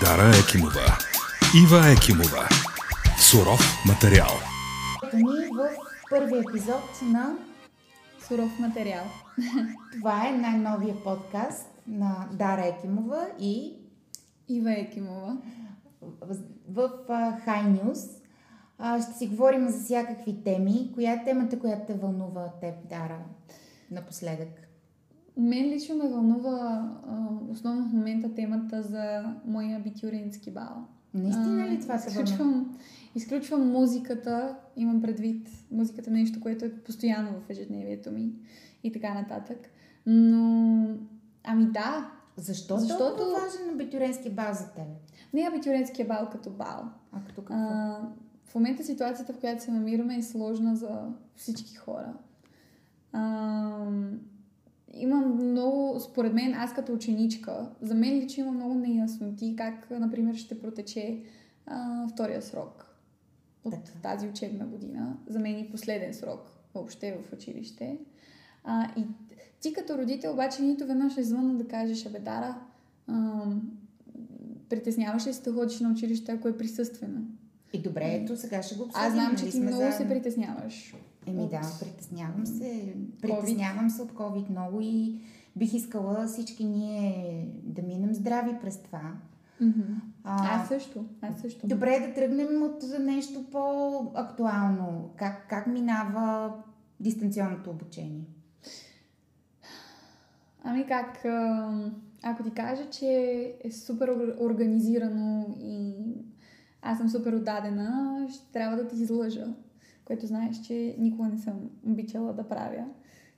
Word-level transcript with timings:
Дара 0.00 0.32
Екимова. 0.44 0.98
Ива 1.62 1.92
Екимова. 1.92 2.48
Суров 3.18 3.60
материал. 3.86 4.30
ни 5.14 5.46
в 5.46 5.70
първи 6.10 6.38
епизод 6.38 6.82
на 7.02 7.36
Суров 8.28 8.58
материал. 8.58 9.04
Това 9.92 10.28
е 10.28 10.32
най-новия 10.32 11.02
подкаст 11.04 11.66
на 11.86 12.28
Дара 12.32 12.66
Екимова 12.66 13.26
и 13.40 13.74
Ива 14.48 14.72
Екимова. 14.72 15.36
в, 16.02 16.36
в 16.68 16.90
uh, 17.08 17.46
High 17.46 17.82
News. 17.82 18.22
А, 18.78 19.02
ще 19.02 19.12
си 19.12 19.26
говорим 19.26 19.68
за 19.68 19.84
всякакви 19.84 20.44
теми. 20.44 20.90
Коя 20.94 21.12
е 21.12 21.24
темата, 21.24 21.58
която 21.58 21.86
те 21.86 21.94
вълнува 21.94 22.50
теб, 22.60 22.74
Дара, 22.88 23.18
напоследък? 23.90 24.65
Мен 25.36 25.68
лично 25.68 25.96
ме 25.96 26.08
вълнува 26.08 26.90
а, 27.06 27.28
основно 27.50 27.88
в 27.88 27.92
момента 27.92 28.34
темата 28.34 28.82
за 28.82 29.34
моя 29.44 29.76
абитюрински 29.76 30.50
бал. 30.50 30.86
Наистина 31.14 31.68
ли 31.68 31.80
това 31.80 31.98
се 31.98 32.08
изключвам, 32.08 32.78
изключвам 33.14 33.70
музиката, 33.72 34.56
имам 34.76 35.02
предвид 35.02 35.48
музиката 35.70 36.10
нещо, 36.10 36.40
което 36.40 36.64
е 36.64 36.72
постоянно 36.72 37.30
в 37.30 37.50
ежедневието 37.50 38.10
ми 38.10 38.32
и 38.84 38.92
така 38.92 39.14
нататък. 39.14 39.58
Но, 40.06 40.88
ами 41.44 41.64
да, 41.64 42.10
Защо 42.36 42.78
Защото- 42.78 42.98
толкова 42.98 43.40
важен 43.40 43.74
абитуренски 43.74 44.30
бал 44.30 44.54
за 44.54 44.72
теб? 44.72 44.84
не 45.34 45.40
е 45.42 45.48
абитюринския 45.48 46.08
бал 46.08 46.28
като 46.32 46.50
бал. 46.50 46.88
А 47.12 47.20
като 47.24 47.40
какво? 47.40 47.54
А, 47.54 48.00
в 48.46 48.54
момента 48.54 48.84
ситуацията, 48.84 49.32
в 49.32 49.38
която 49.40 49.62
се 49.62 49.70
намираме, 49.70 50.16
е 50.16 50.22
сложна 50.22 50.76
за 50.76 51.00
всички 51.36 51.74
хора. 51.74 52.14
А, 53.12 53.86
има 54.98 55.16
много, 55.16 56.00
според 56.00 56.32
мен, 56.32 56.54
аз 56.54 56.74
като 56.74 56.92
ученичка, 56.92 57.70
за 57.80 57.94
мен 57.94 58.18
лично 58.18 58.44
има 58.44 58.52
много 58.52 58.74
неясноти 58.74 59.54
как, 59.56 59.90
например, 59.90 60.34
ще 60.34 60.60
протече 60.60 61.22
а, 61.66 62.08
втория 62.08 62.42
срок 62.42 62.96
от 63.64 63.74
Така. 63.84 63.98
тази 64.02 64.28
учебна 64.28 64.66
година. 64.66 65.16
За 65.26 65.38
мен 65.38 65.58
и 65.58 65.70
последен 65.70 66.14
срок 66.14 66.50
въобще 66.74 67.18
в 67.22 67.32
училище. 67.32 67.98
А, 68.64 68.90
и 68.96 69.04
ти 69.60 69.72
като 69.72 69.98
родител 69.98 70.32
обаче 70.32 70.62
нито 70.62 70.86
веднъж 70.86 71.16
не 71.16 71.22
звънна 71.22 71.54
да 71.54 71.68
кажеш, 71.68 72.06
абе, 72.06 72.18
Дара, 72.18 72.60
притесняваш 74.68 75.26
ли 75.26 75.32
се 75.32 75.42
да 75.42 75.52
ходиш 75.52 75.80
на 75.80 75.90
училище, 75.90 76.32
ако 76.32 76.48
е 76.48 76.56
присъствено? 76.56 77.20
И 77.72 77.82
добре, 77.82 78.04
ето 78.04 78.36
сега 78.36 78.62
ще 78.62 78.74
го 78.74 78.82
обсъдим. 78.82 79.06
Аз 79.06 79.12
знам, 79.12 79.26
нали 79.26 79.36
че 79.36 79.44
ти 79.44 79.52
сме 79.52 79.60
много 79.60 79.82
се 79.82 79.90
заедно? 79.90 80.08
притесняваш. 80.08 80.94
Еми 81.26 81.42
от- 81.42 81.50
да, 81.50 81.60
притеснявам 81.80 82.46
се. 82.46 82.94
Притеснявам 83.22 83.90
се 83.90 84.02
от 84.02 84.12
COVID 84.12 84.50
много 84.50 84.80
и 84.80 85.18
бих 85.56 85.74
искала 85.74 86.26
всички 86.26 86.64
ние 86.64 87.24
да 87.62 87.82
минем 87.82 88.14
здрави 88.14 88.56
през 88.60 88.78
това. 88.78 89.12
А, 90.24 90.60
Аз 90.60 90.68
също. 90.68 91.04
Аз 91.22 91.40
също. 91.40 91.66
Добре 91.66 91.94
е 91.94 92.00
да 92.00 92.14
тръгнем 92.14 92.62
от 92.62 92.84
нещо 93.00 93.44
по-актуално. 93.52 95.10
Как, 95.16 95.46
как 95.48 95.66
минава 95.66 96.52
дистанционното 97.00 97.70
обучение? 97.70 98.24
Ами 100.64 100.86
как, 100.86 101.24
ако 102.22 102.42
ти 102.42 102.50
кажа, 102.50 102.90
че 102.90 103.06
е 103.64 103.72
супер 103.72 104.08
ор- 104.08 104.40
организирано 104.40 105.56
и 105.60 105.94
аз 106.82 106.98
съм 106.98 107.08
супер 107.08 107.32
отдадена, 107.32 108.26
ще 108.30 108.52
трябва 108.52 108.76
да 108.76 108.88
ти 108.88 108.96
излъжа, 108.96 109.46
което 110.06 110.26
знаеш, 110.26 110.60
че 110.60 110.96
никога 110.98 111.28
не 111.28 111.38
съм 111.38 111.70
обичала 111.86 112.32
да 112.32 112.48
правя. 112.48 112.84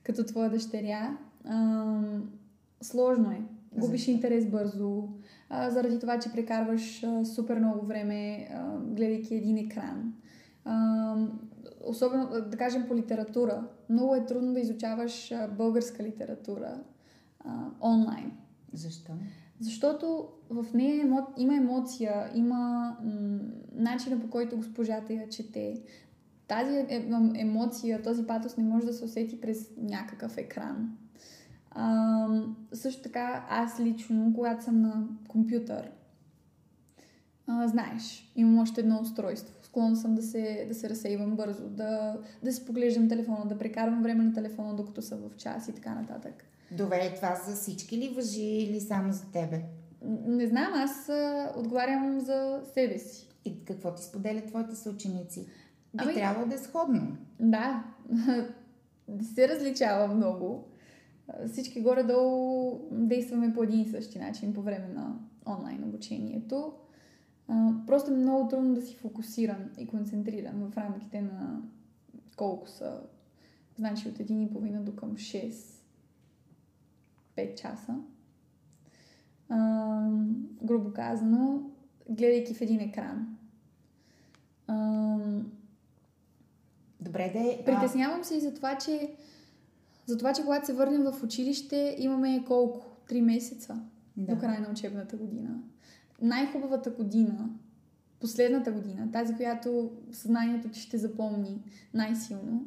Като 0.03 0.23
твоя 0.23 0.49
дъщеря, 0.49 1.17
а, 1.45 2.01
сложно 2.81 3.31
е. 3.31 3.41
Губиш 3.77 4.07
интерес 4.07 4.45
бързо, 4.45 5.07
а, 5.49 5.69
заради 5.69 5.99
това, 5.99 6.19
че 6.19 6.31
прекарваш 6.31 7.03
а, 7.03 7.25
супер 7.25 7.59
много 7.59 7.85
време, 7.85 8.49
а, 8.53 8.77
гледайки 8.77 9.35
един 9.35 9.57
екран. 9.57 10.13
А, 10.65 11.15
особено, 11.85 12.29
да 12.49 12.57
кажем, 12.57 12.87
по 12.87 12.95
литература. 12.95 13.67
Много 13.89 14.15
е 14.15 14.25
трудно 14.25 14.53
да 14.53 14.59
изучаваш 14.59 15.31
а, 15.31 15.47
българска 15.47 16.03
литература 16.03 16.83
а, 17.39 17.65
онлайн. 17.81 18.31
Защо? 18.73 19.11
Защото 19.59 20.27
в 20.49 20.65
нея 20.73 21.01
емо... 21.01 21.27
има 21.37 21.55
емоция, 21.55 22.31
има 22.35 22.95
м- 23.03 23.39
начина 23.73 24.21
по 24.21 24.29
който 24.29 24.57
госпожата 24.57 25.13
я 25.13 25.29
чете. 25.29 25.81
Тази 26.49 26.75
е- 26.75 26.85
е- 26.89 27.09
емоция, 27.35 28.01
този 28.01 28.27
патос 28.27 28.57
не 28.57 28.63
може 28.63 28.85
да 28.85 28.93
се 28.93 29.05
усети 29.05 29.41
през 29.41 29.71
някакъв 29.77 30.37
екран. 30.37 30.97
А, 31.71 32.27
също 32.73 33.01
така, 33.01 33.45
аз 33.49 33.79
лично, 33.79 34.31
когато 34.35 34.63
съм 34.63 34.81
на 34.81 35.07
компютър, 35.27 35.91
а, 37.47 37.67
знаеш, 37.67 38.31
имам 38.35 38.59
още 38.59 38.81
едно 38.81 38.99
устройство. 39.01 39.55
Склонна 39.61 39.95
съм 39.95 40.15
да 40.15 40.21
се, 40.21 40.65
да 40.67 40.75
се 40.75 40.89
разсейвам 40.89 41.35
бързо, 41.35 41.69
да, 41.69 42.17
да 42.43 42.53
си 42.53 42.65
поглеждам 42.65 43.09
телефона, 43.09 43.45
да 43.45 43.57
прекарвам 43.57 44.03
време 44.03 44.23
на 44.23 44.33
телефона, 44.33 44.75
докато 44.75 45.01
съм 45.01 45.19
в 45.19 45.35
час 45.35 45.67
и 45.67 45.73
така 45.73 45.95
нататък. 45.95 46.45
Добре, 46.71 47.13
това 47.15 47.35
за 47.35 47.55
всички 47.55 47.97
ли 47.97 48.13
въжи 48.15 48.41
или 48.41 48.79
само 48.79 49.13
за 49.13 49.31
тебе? 49.31 49.61
Не 50.25 50.47
знам, 50.47 50.73
аз 50.73 51.09
а, 51.09 51.53
отговарям 51.57 52.19
за 52.19 52.61
себе 52.73 52.97
си. 52.99 53.27
И 53.45 53.65
какво 53.65 53.95
ти 53.95 54.03
споделят 54.03 54.47
твоите 54.47 54.75
съученици? 54.75 55.47
Би 55.93 56.03
Ами- 56.03 56.13
трябвало 56.13 56.47
да 56.47 56.55
е 56.55 56.57
сходно. 56.57 57.17
Да, 57.39 57.83
не 59.07 59.23
се 59.35 59.47
различава 59.49 60.15
много. 60.15 60.67
А, 61.27 61.47
Всички 61.47 61.81
горе-долу 61.81 62.79
действаме 62.91 63.53
по 63.53 63.63
един 63.63 63.81
и 63.81 63.89
същи 63.89 64.19
начин 64.19 64.53
по 64.53 64.61
време 64.61 64.87
на 64.87 65.15
онлайн 65.47 65.83
обучението. 65.83 66.73
А, 67.47 67.71
Просто 67.87 68.11
е 68.11 68.15
много 68.15 68.47
трудно 68.47 68.75
да 68.75 68.81
си 68.81 68.95
фокусиран 68.95 69.69
и 69.77 69.87
концентриран 69.87 70.69
в 70.71 70.77
рамките 70.77 71.21
на 71.21 71.61
колко 72.37 72.69
са, 72.69 73.01
значи 73.77 74.09
от 74.09 74.15
1,5 74.17 74.79
до 74.79 74.95
към 74.95 75.11
6 75.15 75.53
5 77.35 77.55
часа. 77.55 77.95
А, 79.49 80.09
грубо 80.63 80.93
казано, 80.93 81.61
гледайки 82.09 82.53
в 82.53 82.61
един 82.61 82.79
екран. 82.79 83.37
А, 84.67 85.17
Добре 86.99 87.29
да 87.33 87.39
е... 87.39 87.57
а, 87.61 87.65
Притеснявам 87.65 88.23
се 88.23 88.35
и 88.35 88.39
за 88.39 88.53
това, 88.53 88.77
че 88.77 89.11
за 90.05 90.17
това, 90.17 90.33
че 90.33 90.41
когато 90.41 90.65
се 90.65 90.73
върнем 90.73 91.03
в 91.03 91.23
училище, 91.23 91.95
имаме 91.99 92.43
колко? 92.47 92.85
Три 93.07 93.21
месеца 93.21 93.81
Да. 94.17 94.35
до 94.35 94.41
края 94.41 94.61
на 94.61 94.69
учебната 94.71 95.17
година. 95.17 95.49
Най-хубавата 96.21 96.89
година, 96.89 97.49
последната 98.19 98.71
година, 98.71 99.11
тази, 99.11 99.35
която 99.35 99.91
съзнанието 100.11 100.69
ти 100.69 100.79
ще 100.79 100.97
запомни 100.97 101.61
най-силно, 101.93 102.65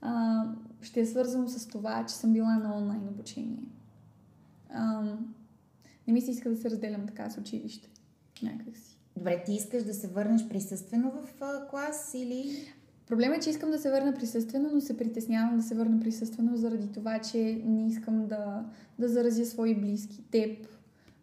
а, 0.00 0.42
ще 0.82 1.00
е 1.00 1.06
свързано 1.06 1.48
с 1.48 1.68
това, 1.68 2.06
че 2.06 2.14
съм 2.14 2.32
била 2.32 2.56
на 2.56 2.76
онлайн 2.76 3.08
обучение. 3.08 3.62
А, 4.70 5.02
не 6.06 6.12
ми 6.12 6.20
се 6.20 6.30
иска 6.30 6.50
да 6.50 6.56
се 6.56 6.70
разделям 6.70 7.06
така 7.06 7.30
с 7.30 7.38
училище. 7.38 7.88
Някакси. 8.42 8.96
Добре, 9.16 9.42
ти 9.46 9.52
искаш 9.52 9.84
да 9.84 9.94
се 9.94 10.08
върнеш 10.08 10.48
присъствено 10.48 11.10
в 11.10 11.42
а, 11.42 11.68
клас 11.68 12.14
или... 12.14 12.72
Проблемът 13.08 13.38
е, 13.38 13.40
че 13.40 13.50
искам 13.50 13.70
да 13.70 13.78
се 13.78 13.90
върна 13.90 14.14
присъствено, 14.14 14.70
но 14.74 14.80
се 14.80 14.96
притеснявам 14.96 15.56
да 15.56 15.62
се 15.62 15.74
върна 15.74 16.00
присъствено 16.00 16.56
заради 16.56 16.92
това, 16.92 17.18
че 17.18 17.62
не 17.64 17.86
искам 17.86 18.26
да, 18.26 18.64
да 18.98 19.08
заразя 19.08 19.46
свои 19.46 19.74
близки, 19.74 20.24
теб, 20.30 20.66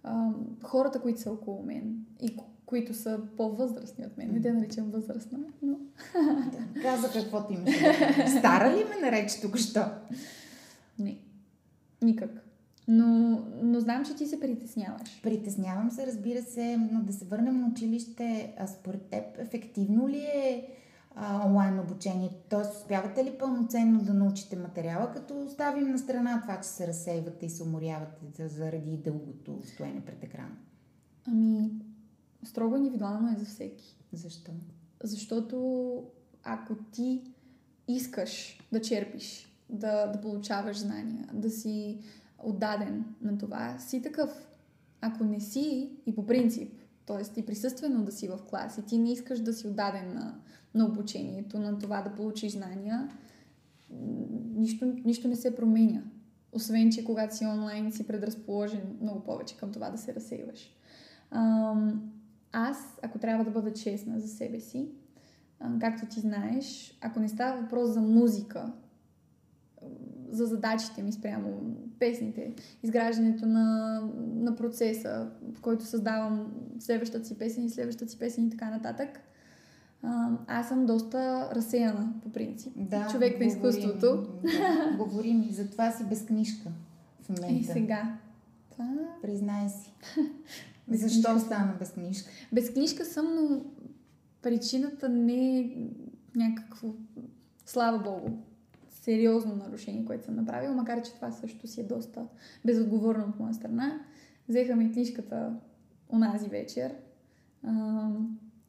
а, 0.04 0.30
хората, 0.64 1.02
които 1.02 1.22
са 1.22 1.32
около 1.32 1.64
мен 1.64 2.06
и 2.22 2.38
ко- 2.38 2.44
които 2.66 2.94
са 2.94 3.20
по-възрастни 3.38 4.06
от 4.06 4.18
мен. 4.18 4.32
Не 4.32 4.42
те 4.42 4.54
наричам 4.54 4.92
възрастна, 4.92 5.40
но... 5.62 5.78
Да, 6.52 6.82
каза 6.82 7.12
каквото 7.12 7.54
имаш. 7.54 7.76
Стара 8.40 8.78
ли 8.78 8.84
ме 8.84 9.02
нарече 9.02 9.42
тук 9.42 9.58
що? 9.58 9.86
Не. 11.00 11.18
Никак. 12.02 12.30
Но, 12.88 13.40
но 13.64 13.80
знам, 13.80 14.06
че 14.06 14.16
ти 14.16 14.26
се 14.26 14.40
притесняваш. 14.40 15.22
Притеснявам 15.24 15.92
се, 15.92 16.08
разбира 16.08 16.42
се, 16.42 16.78
но 16.92 17.02
да 17.04 17.14
се 17.14 17.26
върнем 17.26 17.60
на 17.60 17.68
училище, 17.68 18.54
а 18.60 18.68
според 18.68 19.02
теб 19.02 19.24
ефективно 19.38 20.10
ли 20.10 20.20
е 20.20 20.68
а, 21.16 21.48
онлайн 21.48 21.80
обучението? 21.80 22.36
Тоест, 22.50 22.72
успявате 22.76 23.26
ли 23.26 23.38
пълноценно 23.38 24.04
да 24.04 24.14
научите 24.14 24.56
материала, 24.56 25.12
като 25.12 25.46
оставим 25.46 25.92
на 25.92 26.00
страна 26.00 26.42
това, 26.42 26.62
че 26.62 26.70
се 26.70 26.88
разсейвате 26.88 27.46
и 27.46 27.50
се 27.50 27.64
уморявате 27.64 28.26
за- 28.38 28.48
заради 28.48 28.98
дългото 28.98 29.60
стоене 29.64 30.06
пред 30.06 30.24
екрана? 30.24 30.56
Ами, 31.28 31.72
строго 32.44 32.76
индивидуално 32.76 33.32
е 33.32 33.40
за 33.40 33.46
всеки. 33.46 33.98
Защо? 34.14 34.52
Защото 35.04 36.04
ако 36.44 36.76
ти 36.76 37.22
искаш 37.88 38.60
да 38.72 38.82
черпиш, 38.82 39.54
да, 39.70 40.08
да 40.08 40.22
получаваш 40.22 40.78
знания, 40.78 41.30
да 41.34 41.50
си 41.50 42.00
отдаден 42.44 43.06
на 43.22 43.38
това, 43.38 43.80
си 43.80 44.02
такъв. 44.02 44.48
Ако 45.02 45.24
не 45.24 45.40
си 45.40 45.92
и 46.06 46.16
по 46.16 46.26
принцип, 46.26 46.74
т.е. 47.06 47.24
ти 47.24 47.46
присъствено 47.46 48.04
да 48.04 48.12
си 48.12 48.28
в 48.28 48.40
клас 48.50 48.78
и 48.78 48.86
ти 48.86 48.98
не 48.98 49.12
искаш 49.12 49.40
да 49.40 49.54
си 49.54 49.68
отдаден 49.68 50.14
на, 50.14 50.36
на 50.74 50.86
обучението, 50.86 51.60
на 51.60 51.80
това 51.80 52.02
да 52.02 52.16
получиш 52.16 52.52
знания, 52.52 53.10
нищо, 54.56 54.94
нищо 55.06 55.28
не 55.28 55.36
се 55.36 55.56
променя. 55.56 56.02
Освен, 56.52 56.92
че 56.92 57.06
когато 57.06 57.36
си 57.36 57.46
онлайн 57.46 57.92
си 57.92 58.08
предразположен 58.08 58.98
много 59.02 59.24
повече 59.24 59.58
към 59.58 59.72
това 59.72 59.90
да 59.90 59.98
се 59.98 60.16
разсейваш. 60.16 60.72
Аз, 62.52 63.00
ако 63.02 63.20
трябва 63.20 63.44
да 63.44 63.52
бъда 63.52 63.74
честна 63.74 64.20
за 64.20 64.28
себе 64.28 64.60
си, 64.60 64.90
както 65.80 66.06
ти 66.06 66.20
знаеш, 66.20 66.98
ако 67.02 67.20
не 67.20 67.30
става 67.30 67.62
въпрос 67.62 67.90
за 67.90 68.02
музика, 68.02 68.74
за 70.32 70.46
задачите 70.46 71.04
ми 71.04 71.12
спрямо 71.12 71.76
песните, 72.00 72.54
изграждането 72.84 73.46
на, 73.46 74.00
на 74.36 74.56
процеса, 74.56 75.30
в 75.54 75.62
който 75.62 75.86
създавам 75.86 76.54
следващата 76.80 77.26
си 77.26 77.38
песен 77.38 77.66
и 77.66 77.70
следващата 77.70 78.12
си 78.12 78.20
песен 78.20 78.48
и 78.48 78.50
така 78.50 78.70
нататък, 78.70 79.20
а, 80.04 80.30
аз 80.48 80.68
съм 80.68 80.86
доста 80.86 81.50
разсеяна 81.56 82.14
по 82.24 82.30
принцип. 82.30 82.74
Да, 82.76 83.08
Човек 83.12 83.40
на 83.40 83.46
изкуството. 83.46 84.28
Да, 84.44 84.98
говорим 84.98 85.44
и 85.50 85.54
затова 85.54 85.92
си 85.92 86.04
без 86.04 86.26
книжка 86.26 86.70
в 87.22 87.30
момента. 87.30 87.54
И 87.54 87.64
сега. 87.64 88.18
Това... 88.72 88.94
Признай 89.22 89.70
си. 89.70 89.94
Без 90.88 91.02
Защо 91.02 91.32
книжка. 91.32 91.46
стана 91.46 91.74
без 91.80 91.92
книжка? 91.92 92.32
Без 92.52 92.74
книжка 92.74 93.06
съм, 93.06 93.26
но 93.36 93.62
причината 94.42 95.10
не 95.10 95.60
е 95.60 95.70
някакво, 96.36 96.88
слава 97.66 98.00
богу, 98.00 98.30
сериозно 99.06 99.56
нарушение, 99.56 100.06
което 100.06 100.26
съм 100.26 100.36
направила, 100.36 100.74
макар 100.76 101.02
че 101.02 101.14
това 101.14 101.32
също 101.32 101.68
си 101.68 101.82
е 101.82 101.84
доста 101.84 102.26
безотговорно 102.66 103.26
от 103.30 103.40
моя 103.40 103.54
страна. 103.54 104.00
Взеха 104.50 104.76
ми 104.76 104.92
книжката 104.92 105.54
онази 106.10 106.50
вечер, 106.50 106.94
а, 107.64 108.10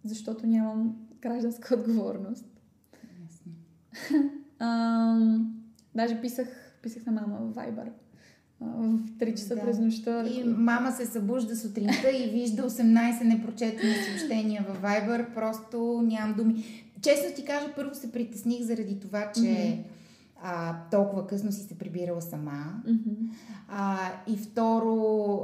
защото 0.05 0.47
нямам 0.47 0.97
гражданска 1.23 1.75
отговорност. 1.81 2.47
Ясно. 3.23 3.53
А, 4.59 5.39
даже 5.95 6.21
писах, 6.21 6.49
писах 6.83 7.07
на 7.07 7.13
мама 7.13 7.39
в 7.41 7.55
Viber 7.55 7.89
в 8.61 8.99
3 9.19 9.35
часа 9.35 9.55
Да. 9.55 9.61
през 9.61 9.79
нощта. 9.79 10.27
И 10.29 10.45
мама 10.45 10.93
се 10.93 11.07
събужда 11.07 11.57
сутринта 11.57 12.11
и 12.11 12.31
вижда 12.31 12.71
18 12.71 13.25
непрочетени 13.25 13.95
съобщения 13.95 14.65
във 14.69 14.83
Viber. 14.83 15.35
Просто 15.35 16.03
нямам 16.05 16.37
думи. 16.37 16.65
Честно 17.03 17.35
ти 17.37 17.45
кажа, 17.45 17.73
първо 17.77 17.95
се 17.95 18.13
притесних 18.13 18.63
заради 18.63 19.01
това, 19.01 19.33
че 19.35 19.41
Мгм. 19.41 19.83
А, 20.49 20.77
толкова 20.91 21.27
късно 21.27 21.53
си 21.53 21.63
се 21.63 21.79
прибирала 21.79 22.23
сама. 22.23 22.83
Мгм. 22.87 23.15
А, 23.69 23.99
и 24.27 24.37
второ, 24.37 24.95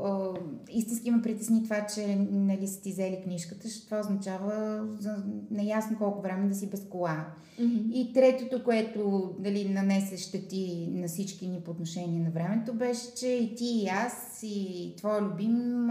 а, 0.04 0.34
истински 0.70 1.10
ме 1.10 1.22
притесни 1.22 1.64
това, 1.64 1.86
че 1.94 2.16
нали, 2.30 2.68
са 2.68 2.80
ти 2.80 2.92
взели 2.92 3.22
книжката, 3.24 3.68
защото 3.68 3.86
това 3.86 4.00
означава 4.00 4.86
за 4.98 5.24
неясно 5.50 5.98
колко 5.98 6.22
време 6.22 6.48
да 6.48 6.54
си 6.54 6.70
без 6.70 6.84
кола. 6.90 7.26
Мгм. 7.60 7.90
И 7.92 8.12
третото, 8.12 8.64
което 8.64 9.34
дали, 9.38 9.68
нанесе 9.68 10.16
щети 10.16 10.88
на 10.94 11.08
всички 11.08 11.48
ни 11.48 11.60
по 11.60 11.70
отношение 11.70 12.20
на 12.20 12.30
времето, 12.30 12.74
беше, 12.74 13.14
че 13.14 13.28
и 13.28 13.54
ти, 13.54 13.64
и 13.64 13.88
аз, 13.88 14.42
и 14.42 14.94
твоя 14.96 15.22
любим 15.22 15.88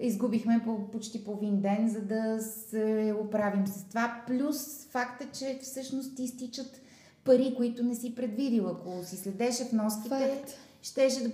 изгубихме 0.00 0.60
по 0.64 0.90
почти 0.90 1.24
половин 1.24 1.60
ден, 1.60 1.88
за 1.88 2.00
да 2.00 2.42
се 2.42 3.14
оправим 3.24 3.66
с 3.66 3.84
това. 3.88 4.22
Плюс 4.26 4.86
факта, 4.90 5.26
че 5.32 5.58
всъщност 5.62 6.16
ти 6.16 6.22
изтичат 6.22 6.80
пари, 7.28 7.54
които 7.56 7.84
не 7.84 7.94
си 7.94 8.14
предвидила. 8.14 8.70
Ако 8.70 9.04
си 9.04 9.16
следеше 9.16 9.64
в 9.64 9.72
носките, 9.72 10.44
щеше 10.82 11.24
да 11.24 11.30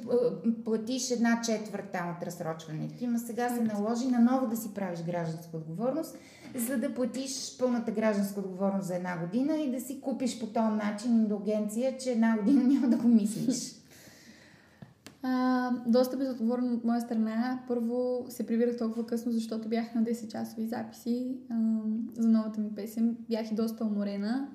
платиш 0.64 1.10
една 1.10 1.40
четвърт 1.44 1.84
там 1.92 2.14
от 2.16 2.26
разсрочването. 2.26 3.04
Има 3.04 3.18
сега 3.18 3.48
се 3.48 3.60
наложи 3.60 4.06
наново 4.06 4.46
да 4.46 4.56
си 4.56 4.74
правиш 4.74 5.00
гражданска 5.06 5.56
отговорност, 5.56 6.16
за 6.54 6.78
да 6.78 6.94
платиш 6.94 7.58
пълната 7.58 7.90
гражданска 7.90 8.40
отговорност 8.40 8.86
за 8.86 8.96
една 8.96 9.18
година 9.18 9.56
и 9.56 9.70
да 9.70 9.80
си 9.80 10.00
купиш 10.00 10.40
по 10.40 10.46
този 10.46 10.76
начин 10.76 11.12
индулгенция, 11.12 11.98
че 11.98 12.10
една 12.10 12.36
година 12.36 12.64
няма 12.64 12.88
да 12.88 12.96
го 12.96 13.08
мислиш. 13.08 13.74
А, 15.26 15.70
доста 15.86 16.16
безотговорно 16.16 16.74
от 16.74 16.84
моя 16.84 17.00
страна. 17.00 17.62
Първо 17.68 18.26
се 18.28 18.46
прибирах 18.46 18.76
толкова 18.76 19.06
късно, 19.06 19.32
защото 19.32 19.68
бях 19.68 19.94
на 19.94 20.02
10 20.02 20.28
часови 20.28 20.66
записи 20.66 21.36
а, 21.50 21.54
за 22.16 22.28
новата 22.28 22.60
ми 22.60 22.74
песен. 22.74 23.16
Бях 23.28 23.50
и 23.50 23.54
доста 23.54 23.84
уморена. 23.84 24.48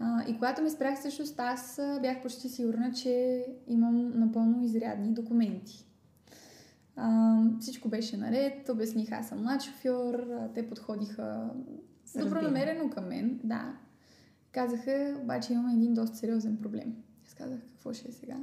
А, 0.00 0.24
и 0.28 0.34
когато 0.34 0.62
ме 0.62 0.70
спрях 0.70 0.98
всъщност, 0.98 1.40
аз 1.40 1.80
бях 2.02 2.22
почти 2.22 2.48
сигурна, 2.48 2.92
че 2.92 3.44
имам 3.66 4.12
напълно 4.20 4.64
изрядни 4.64 5.12
документи. 5.14 5.86
А, 6.96 7.36
всичко 7.60 7.88
беше 7.88 8.16
наред, 8.16 8.68
обясних, 8.68 9.12
аз 9.12 9.28
съм 9.28 9.42
млад 9.42 9.62
шофьор, 9.62 10.26
те 10.54 10.68
подходиха 10.68 11.50
добронамерено 12.16 12.90
към 12.90 13.08
мен, 13.08 13.40
да. 13.44 13.74
Казаха, 14.52 15.16
обаче 15.22 15.52
имаме 15.52 15.72
един 15.72 15.94
доста 15.94 16.16
сериозен 16.16 16.56
проблем. 16.56 16.94
Аз 17.26 17.34
казах, 17.34 17.60
какво 17.60 17.92
ще 17.92 18.08
е 18.08 18.12
сега? 18.12 18.36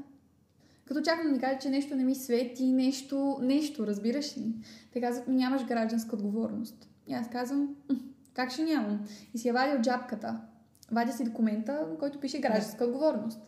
Като 0.85 1.01
чакам 1.01 1.25
да 1.25 1.31
ми 1.31 1.39
кажа, 1.39 1.59
че 1.59 1.69
нещо 1.69 1.95
не 1.95 2.03
ми 2.03 2.15
свети, 2.15 2.73
нещо, 2.73 3.37
нещо, 3.41 3.87
разбираш 3.87 4.37
ли? 4.37 4.53
Те 4.93 5.01
казват 5.01 5.27
ми, 5.27 5.35
нямаш 5.35 5.65
гражданска 5.65 6.15
отговорност. 6.15 6.89
И 7.07 7.13
аз 7.13 7.29
казвам, 7.29 7.75
«М, 7.89 7.95
как 8.33 8.51
ще 8.51 8.63
нямам? 8.63 9.05
И 9.33 9.37
си 9.37 9.47
я 9.47 9.53
вадя 9.53 9.75
от 9.75 9.83
джапката. 9.83 10.41
Вадя 10.91 11.11
си 11.11 11.23
документа, 11.23 11.87
на 11.89 11.97
който 11.97 12.19
пише 12.19 12.39
гражданска 12.39 12.85
отговорност. 12.85 13.41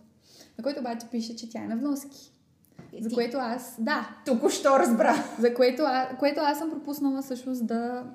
На 0.57 0.63
който 0.63 0.79
обаче 0.79 1.07
пише, 1.11 1.35
че 1.35 1.49
тя 1.49 1.63
е 1.63 1.67
на 1.67 1.77
вноски. 1.77 2.33
За 3.01 3.09
Ти 3.09 3.15
което 3.15 3.37
аз, 3.37 3.75
да, 3.79 4.17
Току-що 4.25 4.79
разбра. 4.79 5.15
за 5.39 5.53
което, 5.53 5.83
а, 5.85 6.17
което 6.19 6.39
аз 6.41 6.57
съм 6.57 6.69
пропуснала 6.69 7.21
всъщност 7.21 7.67
да 7.67 8.05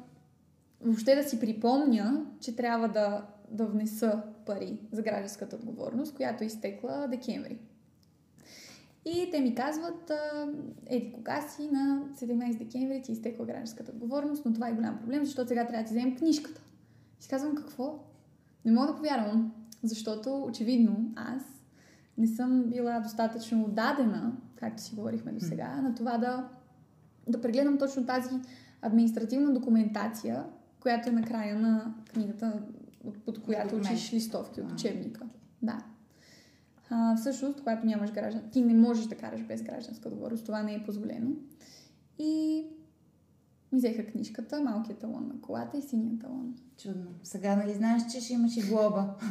въобще 0.80 1.14
да 1.14 1.22
си 1.22 1.40
припомня, 1.40 2.26
че 2.40 2.56
трябва 2.56 2.88
да, 2.88 3.26
да 3.50 3.66
внеса 3.66 4.22
пари 4.46 4.80
за 4.92 5.02
гражданската 5.02 5.56
отговорност, 5.56 6.14
която 6.14 6.44
е 6.44 6.46
изтекла 6.46 7.08
декември. 7.10 7.58
И 9.04 9.28
те 9.30 9.40
ми 9.40 9.54
казват, 9.54 10.12
еди 10.86 11.12
кога 11.12 11.40
си 11.40 11.68
на 11.72 12.08
17 12.20 12.58
декември 12.58 13.02
ти 13.02 13.12
е 13.12 13.14
изтекла 13.14 13.46
гражданската 13.46 13.90
отговорност, 13.90 14.44
но 14.44 14.52
това 14.52 14.68
е 14.68 14.72
голям 14.72 14.98
проблем, 14.98 15.24
защото 15.24 15.48
сега 15.48 15.66
трябва 15.66 15.82
да 15.82 15.88
ти 15.88 15.94
вземем 15.94 16.16
книжката. 16.16 16.60
И 17.24 17.28
казвам 17.28 17.54
какво? 17.54 17.98
Не 18.64 18.72
мога 18.72 18.86
да 18.86 18.96
повярвам, 18.96 19.52
защото 19.82 20.44
очевидно 20.44 21.12
аз 21.16 21.42
не 22.18 22.26
съм 22.26 22.62
била 22.62 23.00
достатъчно 23.00 23.64
отдадена, 23.64 24.32
както 24.56 24.82
си 24.82 24.94
говорихме 24.94 25.32
до 25.32 25.40
сега, 25.40 25.80
на 25.82 25.94
това 25.94 26.18
да, 26.18 26.48
да 27.28 27.40
прегледам 27.40 27.78
точно 27.78 28.06
тази 28.06 28.34
административна 28.82 29.52
документация, 29.52 30.44
която 30.80 31.08
е 31.08 31.12
на 31.12 31.22
края 31.22 31.58
на 31.60 31.94
книгата, 32.12 32.62
под 33.24 33.42
която 33.42 33.76
учиш 33.76 34.12
листовки 34.12 34.60
от 34.60 34.72
учебника. 34.72 35.20
Да. 35.62 35.84
А, 36.90 37.16
всъщност, 37.16 37.58
когато 37.58 37.86
нямаш 37.86 38.12
граждан, 38.12 38.42
ти 38.52 38.62
не 38.62 38.74
можеш 38.74 39.06
да 39.06 39.14
караш 39.14 39.42
без 39.42 39.62
гражданска 39.62 40.08
отговорност, 40.08 40.46
това 40.46 40.62
не 40.62 40.74
е 40.74 40.84
позволено. 40.84 41.30
И 42.18 42.64
ми 43.74 43.78
взеха 43.78 44.06
книжката, 44.06 44.60
малкият 44.60 44.98
талон 44.98 45.28
на 45.34 45.40
колата 45.40 45.78
и 45.78 45.82
синия 45.82 46.18
талон. 46.18 46.54
Чудно. 46.78 47.06
Сега 47.22 47.56
нали 47.56 47.74
знаеш, 47.74 48.02
че 48.12 48.20
ще 48.20 48.32
имаш 48.32 48.56
и 48.56 48.62
глоба. 48.62 49.14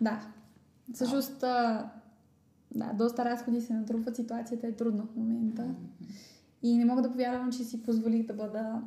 Да. 0.00 0.20
Всъщност, 0.94 1.40
да, 1.40 2.92
доста 2.94 3.24
разходи 3.24 3.60
се 3.60 3.72
натрупват, 3.72 4.16
ситуацията 4.16 4.66
е 4.66 4.72
трудна 4.72 5.02
в 5.02 5.16
момента. 5.16 5.74
И 6.62 6.76
не 6.76 6.84
мога 6.84 7.02
да 7.02 7.10
повярвам, 7.10 7.52
че 7.52 7.64
си 7.64 7.82
позволих 7.82 8.26
да 8.26 8.34
бъда 8.34 8.82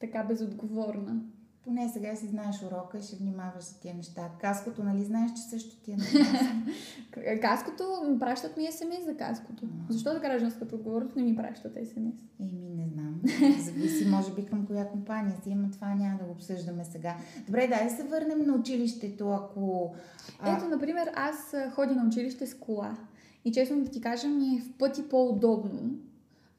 така 0.00 0.24
безотговорна. 0.24 1.20
Поне 1.66 1.88
сега 1.88 2.16
си 2.16 2.26
знаеш 2.26 2.62
урока 2.62 2.98
и 2.98 3.02
ще 3.02 3.16
внимаваш 3.16 3.64
за 3.64 3.80
тия 3.80 3.94
неща. 3.94 4.28
Каското, 4.40 4.84
нали 4.84 5.04
знаеш, 5.04 5.30
че 5.32 5.42
също 5.42 5.76
ти 5.76 5.92
е? 5.92 5.96
К- 5.96 7.40
Каското, 7.40 7.84
пращат 8.20 8.56
ми 8.56 8.68
СМС 8.72 9.04
за 9.04 9.16
каското. 9.16 9.64
Защо 9.88 10.12
за 10.12 10.20
гражданската 10.20 10.74
отговорност 10.74 11.16
не 11.16 11.22
ми 11.22 11.36
пращат 11.36 11.72
СМС? 11.74 12.14
Еми, 12.40 12.68
не 12.70 12.88
знам. 12.88 13.20
Зависи, 13.60 14.06
може 14.06 14.34
би, 14.34 14.46
към 14.46 14.66
коя 14.66 14.88
компания 14.88 15.36
си, 15.42 15.52
ама 15.52 15.70
това 15.70 15.94
няма 15.94 16.18
да 16.18 16.24
го 16.24 16.30
обсъждаме 16.32 16.84
сега. 16.84 17.16
Добре, 17.46 17.68
дай 17.68 17.84
да 17.84 17.96
се 17.96 18.02
върнем 18.02 18.42
на 18.42 18.54
училището, 18.54 19.30
ако... 19.30 19.94
а, 20.40 20.56
Ето, 20.56 20.68
например, 20.68 21.10
аз 21.14 21.54
а, 21.54 21.70
ходя 21.70 21.94
на 21.94 22.06
училище 22.06 22.46
с 22.46 22.54
кола. 22.54 22.96
И 23.44 23.52
честно 23.52 23.84
да 23.84 23.90
ти 23.90 24.00
кажа, 24.00 24.28
ми 24.28 24.46
е 24.46 24.60
в 24.60 24.78
пъти 24.78 25.08
по-удобно 25.08 25.90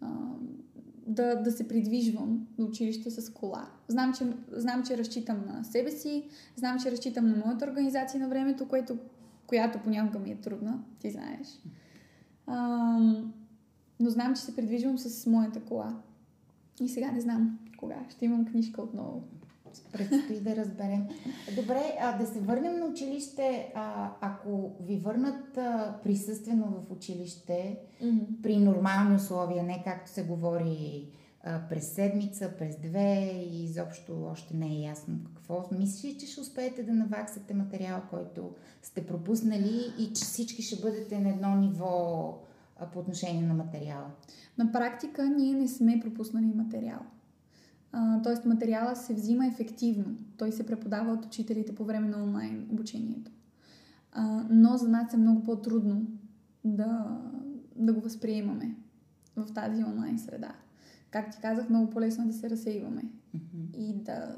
а, 0.02 0.08
да, 1.08 1.36
да 1.36 1.52
се 1.52 1.68
придвижвам 1.68 2.48
до 2.58 2.66
училище 2.66 3.12
с 3.12 3.34
кола. 3.34 3.70
Знам 3.88 4.14
че, 4.14 4.26
знам, 4.52 4.84
че 4.84 4.98
разчитам 4.98 5.46
на 5.46 5.64
себе 5.64 5.92
си, 5.92 6.28
знам, 6.56 6.80
че 6.80 6.92
разчитам 6.92 7.28
на 7.28 7.36
моята 7.46 7.66
организация 7.66 8.20
на 8.20 8.30
времето, 8.30 8.68
което, 8.68 8.98
която 9.48 9.80
понякога 9.84 10.20
ми 10.20 10.32
е 10.32 10.36
трудна, 10.36 10.84
ти 11.00 11.12
знаеш. 11.12 11.48
А, 12.48 12.98
но 14.00 14.10
знам, 14.10 14.36
че 14.36 14.42
се 14.42 14.56
придвижвам 14.56 14.98
с 14.98 15.26
моята 15.26 15.60
кола. 15.60 16.02
И 16.82 16.90
сега 16.90 17.12
не 17.12 17.22
знам 17.22 17.60
кога 17.78 18.06
ще 18.10 18.26
имам 18.26 18.46
книжка 18.46 18.82
отново. 18.82 19.24
Предстои 19.94 20.40
да 20.40 20.56
разберем. 20.56 21.08
Добре, 21.56 21.98
а, 22.00 22.18
да 22.18 22.28
се 22.28 22.40
върнем 22.40 22.80
на 22.80 22.86
училище. 22.86 23.72
А, 23.76 24.12
ако 24.22 24.72
ви 24.82 24.98
върнат 24.98 25.58
а, 25.58 26.00
присъствено 26.04 26.66
в 26.66 26.92
училище, 26.92 27.80
при 28.44 28.58
нормални 28.58 29.16
условия, 29.16 29.64
не 29.64 29.84
както 29.84 30.12
се 30.12 30.24
говори 30.24 31.10
а, 31.44 31.62
през 31.70 31.92
седмица, 31.92 32.54
през 32.60 32.78
две 32.78 33.32
и 33.52 33.64
изобщо 33.64 34.24
още 34.32 34.58
не 34.58 34.68
е 34.68 34.80
ясно 34.80 35.20
какво. 35.24 35.70
Мислиш 35.72 36.04
ли, 36.04 36.18
че 36.18 36.28
ще 36.28 36.42
успеете 36.42 36.84
да 36.84 36.94
наваксате 36.94 37.54
материал, 37.54 38.02
който 38.10 38.52
сте 38.82 39.06
пропуснали 39.06 39.94
и 40.00 40.14
че 40.14 40.26
всички 40.26 40.62
ще 40.62 40.82
бъдете 40.82 41.20
на 41.20 41.30
едно 41.30 41.56
ниво 41.56 42.38
а, 42.80 42.86
по 42.86 43.00
отношение 43.00 43.48
на 43.48 43.54
материала? 43.54 44.12
На 44.58 44.72
практика 44.72 45.26
ние 45.26 45.54
не 45.54 45.68
сме 45.68 46.00
пропуснали 46.02 46.46
материал. 46.46 47.00
Тоест 48.24 48.46
материала 48.46 48.96
се 48.96 49.14
взима 49.14 49.48
ефективно. 49.48 50.18
Той 50.38 50.52
се 50.52 50.66
преподава 50.66 51.14
от 51.14 51.26
учителите 51.26 51.76
по 51.76 51.84
време 51.84 52.08
на 52.08 52.24
онлайн 52.24 52.68
обучението. 52.72 53.32
А, 54.12 54.46
но 54.50 54.78
за 54.78 54.90
нас 54.90 55.14
е 55.14 55.18
много 55.18 55.44
по-трудно 55.44 56.08
да, 56.64 57.18
да 57.76 57.94
го 57.94 58.02
възприемаме 58.02 58.76
в 59.36 59.54
тази 59.54 59.84
онлайн 59.84 60.20
среда. 60.20 60.52
Как 61.12 61.32
ти 61.32 61.38
казах, 61.42 61.70
много 61.70 61.90
по-лесно 61.90 62.24
е 62.24 62.28
да 62.28 62.34
се 62.34 62.50
разсейваме 62.50 63.04
Мгм. 63.34 63.64
и 63.78 63.94
да, 63.94 64.36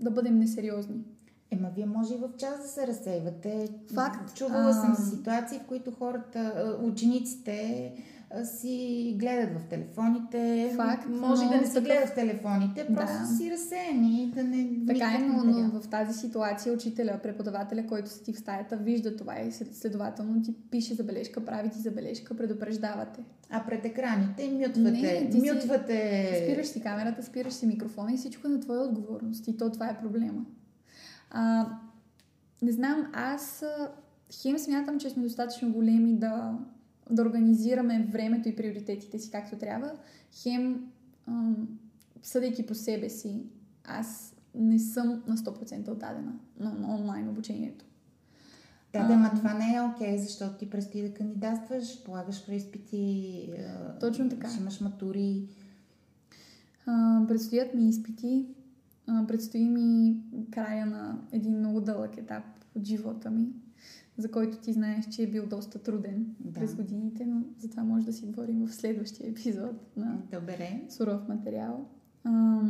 да 0.00 0.10
бъдем 0.10 0.38
несериозни. 0.38 1.04
Ема 1.50 1.70
вие 1.76 1.86
може 1.86 2.14
и 2.14 2.18
в 2.18 2.30
час 2.38 2.62
да 2.62 2.68
се 2.68 2.86
разсейвате. 2.86 3.68
Факт. 3.94 4.36
Чувала 4.36 4.70
А. 4.70 4.72
съм 4.72 4.94
ситуации, 4.94 5.58
в 5.58 5.66
които 5.66 5.90
хората, 5.90 6.78
учениците 6.82 7.92
си 8.44 8.76
гледат 9.18 9.60
в 9.60 9.64
телефоните. 9.64 10.72
Факт, 10.76 11.06
Може 11.10 11.44
но 11.44 11.50
да 11.50 11.56
не 11.56 11.66
си 11.66 11.80
гледат 11.80 12.08
в 12.08 12.14
телефоните, 12.14 12.86
просто 12.86 13.18
Да. 13.20 13.26
си 13.28 13.50
разсеяни, 13.50 14.32
да 14.34 14.44
не 14.44 14.86
Така 14.86 15.14
е, 15.14 15.18
но, 15.18 15.44
но 15.44 15.80
в 15.80 15.88
тази 15.88 16.18
ситуация 16.18 16.72
учителя, 16.72 17.20
преподавателя, 17.22 17.86
който 17.86 18.10
си 18.10 18.22
ти 18.22 18.32
в 18.32 18.38
стаята, 18.38 18.76
вижда 18.76 19.16
това 19.16 19.40
и 19.40 19.52
след- 19.52 19.76
следователно 19.76 20.42
ти 20.42 20.54
пише 20.70 20.94
забележка, 20.94 21.44
прави 21.44 21.70
ти 21.70 21.78
забележка, 21.78 22.36
предупреждавате. 22.36 23.20
А 23.50 23.66
пред 23.66 23.84
екраните 23.84 24.50
мютвате. 24.50 24.90
Не, 24.90 25.30
ти 25.30 25.40
си- 25.40 25.50
мютвате. 25.52 26.30
Спираш 26.42 26.66
си 26.66 26.80
камерата, 26.80 27.22
спираш 27.22 27.52
си 27.52 27.66
микрофона 27.66 28.12
и 28.12 28.16
всичко 28.16 28.46
е 28.46 28.50
на 28.50 28.60
твоя 28.60 28.80
отговорност. 28.80 29.48
И 29.48 29.56
то 29.56 29.70
това 29.70 29.86
е 29.86 29.98
проблема. 29.98 30.44
А, 31.30 31.66
не 32.62 32.72
знам, 32.72 33.10
аз 33.12 33.64
хем 34.32 34.58
смятам, 34.58 34.98
че 34.98 35.10
сме 35.10 35.22
достатъчно 35.22 35.72
големи 35.72 36.14
да, 36.14 36.58
да 37.10 37.22
организираме 37.22 38.08
времето 38.10 38.48
и 38.48 38.56
приоритетите 38.56 39.18
си 39.18 39.30
както 39.30 39.56
трябва. 39.56 39.92
Хем, 40.42 40.86
съдейки 42.22 42.66
по 42.66 42.74
себе 42.74 43.08
си, 43.10 43.42
аз 43.84 44.36
не 44.54 44.78
съм 44.78 45.22
на 45.26 45.36
100% 45.36 45.88
отдадена 45.88 46.32
на, 46.60 46.72
на 46.72 46.94
онлайн 46.94 47.28
обучението. 47.28 47.84
Да, 48.92 49.08
да, 49.08 49.16
ма 49.16 49.30
А. 49.32 49.36
това 49.36 49.54
не 49.54 49.74
е 49.74 49.80
окей, 49.80 50.18
защото 50.18 50.58
ти 50.58 50.70
предстои 50.70 51.02
да 51.02 51.14
кандидатстваш, 51.14 52.04
полагаш 52.04 52.46
преизпити, 52.46 53.50
Точно 54.00 54.28
така. 54.28 54.50
ще 54.50 54.60
имаш 54.60 54.80
матури. 54.80 55.48
А, 56.86 57.24
предстоят 57.28 57.74
ми 57.74 57.88
изпити, 57.88 58.46
а, 59.06 59.26
предстои 59.26 59.64
ми 59.64 60.20
края 60.50 60.86
на 60.86 61.18
един 61.32 61.58
много 61.58 61.80
дълъг 61.80 62.16
етап 62.16 62.44
от 62.76 62.84
живота 62.84 63.30
ми, 63.30 63.48
за 64.18 64.30
който 64.30 64.58
ти 64.58 64.72
знаеш, 64.72 65.08
че 65.08 65.22
е 65.22 65.30
бил 65.30 65.46
доста 65.46 65.78
труден 65.78 66.34
Да. 66.40 66.52
през 66.60 66.74
годините, 66.74 67.26
но 67.26 67.42
за 67.58 67.70
това 67.70 67.84
може 67.84 68.06
да 68.06 68.12
си 68.12 68.26
говорим 68.26 68.66
в 68.66 68.74
следващия 68.74 69.30
епизод 69.30 69.96
на 69.96 70.18
Добре. 70.32 70.82
суров 70.88 71.28
материал. 71.28 71.86
А, 72.24 72.60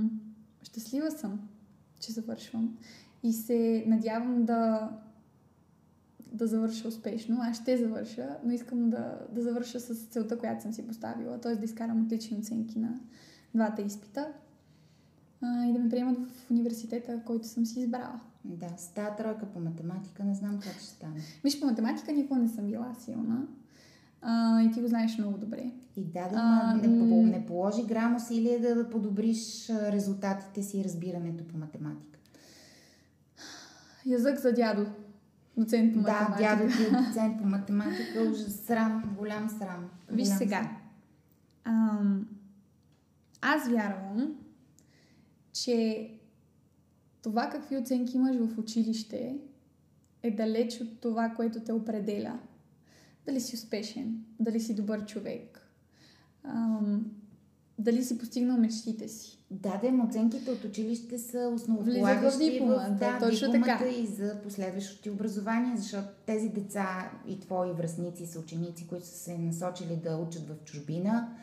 щастлива 0.63 1.11
съм, 1.11 1.41
че 2.01 2.13
завършвам 2.13 2.79
и 3.23 3.33
се 3.33 3.85
надявам 3.87 4.45
да 4.45 4.91
да 6.33 6.47
завърша 6.47 6.89
успешно. 6.89 7.39
Аз 7.41 7.57
ще 7.57 7.77
завърша, 7.77 8.37
но 8.45 8.53
искам 8.53 8.91
да, 8.91 9.19
да 9.33 9.43
завърша 9.43 9.81
с 9.81 9.95
целта, 9.95 10.39
която 10.39 10.63
съм 10.63 10.73
си 10.73 10.87
поставила, 10.87 11.41
т.е. 11.41 11.57
да 11.57 11.65
изкарам 11.65 12.05
отлични 12.05 12.37
оценки 12.39 12.79
на 12.79 13.01
двата 13.55 13.83
изпита 13.83 14.33
а, 15.41 15.67
и 15.67 15.73
да 15.73 15.79
ме 15.79 15.89
приемат 15.89 16.19
в 16.19 16.51
университета, 16.51 17.21
който 17.25 17.47
съм 17.47 17.67
си 17.67 17.81
избрала. 17.81 18.21
Да, 18.49 18.69
с 18.77 18.89
тази 18.89 19.17
тройка 19.17 19.47
по 19.47 19.61
математика 19.61 20.25
не 20.25 20.35
знам 20.35 20.61
как 20.63 20.73
ще 20.73 20.85
стане. 20.85 21.21
Виж, 21.45 21.61
по 21.61 21.67
математика 21.67 22.13
никога 22.13 22.41
не 22.41 22.49
съм 22.49 22.67
била 22.67 22.95
силна 22.95 23.47
а, 24.23 24.63
и 24.63 24.71
ти 24.73 24.81
го 24.81 24.89
знаеш 24.89 25.19
много 25.19 25.39
добре. 25.39 25.71
И 25.97 26.05
да, 26.05 26.29
да, 26.29 26.37
А, 26.37 26.75
не, 26.75 26.89
не 27.23 27.47
положи 27.47 27.83
грам 27.83 28.17
усилие 28.17 28.59
да, 28.59 28.75
да 28.75 28.91
подобриш 28.91 29.71
а, 29.71 29.93
резултатите 29.93 30.63
си 30.63 30.79
и 30.79 30.85
разбирането 30.85 31.49
по 31.49 31.59
математика. 31.59 32.19
Язък 34.07 34.39
за 34.39 34.53
дядо, 34.53 34.87
доцент 35.57 35.95
по 35.95 36.01
Да, 36.01 36.13
математика. 36.13 36.39
дядо 36.39 36.77
ти 36.77 36.83
е 36.85 36.91
доцент 37.07 37.39
по 37.39 37.47
математика, 37.47 38.23
ужас, 38.31 38.55
срам, 38.67 39.15
голям 39.19 39.49
срам. 39.49 39.91
Виж 40.11 40.27
голям 40.27 40.39
сега. 40.39 40.61
срам. 40.63 40.77
Ам, 41.65 42.29
аз 43.41 43.69
вярвам, 43.69 44.35
че 45.53 46.11
това 47.27 47.49
какви 47.49 47.77
оценки 47.77 48.17
имаш 48.17 48.37
в 48.37 48.59
училище 48.59 49.37
е 50.23 50.31
далеч 50.31 50.81
от 50.81 51.01
това, 51.01 51.29
което 51.29 51.61
те 51.61 51.73
определя. 51.73 52.39
Дали 53.27 53.41
си 53.41 53.57
успешен, 53.57 54.25
дали 54.41 54.61
си 54.61 54.75
добър 54.75 55.05
човек, 55.05 55.71
ам, 56.45 57.11
дали 57.79 58.05
си 58.05 58.19
постигнал 58.19 58.57
мечтите 58.57 59.09
си. 59.09 59.39
Да, 59.51 59.81
да, 59.83 60.05
оценките 60.09 60.51
от 60.51 60.65
училище 60.65 61.19
са 61.19 61.39
Влизат 61.39 61.51
в 61.51 61.55
основополагащи 61.55 62.51
дипломата, 62.51 62.97
да, 62.99 63.19
точно 63.19 63.53
дипломата 63.53 63.79
така. 63.79 63.89
и 63.89 64.07
за 64.07 64.41
последващото 64.43 65.03
ти 65.03 65.11
образование, 65.11 65.77
защото 65.77 66.09
тези 66.27 66.49
деца 66.49 67.11
и 67.29 67.41
твои 67.41 67.73
връзници 67.73 68.27
са 68.27 68.41
ученици, 68.41 68.87
които 68.87 69.07
са 69.07 69.19
се 69.19 69.39
насочили 69.39 69.97
да 69.97 70.17
учат 70.17 70.49
в 70.49 70.65
чужбина, 70.65 71.37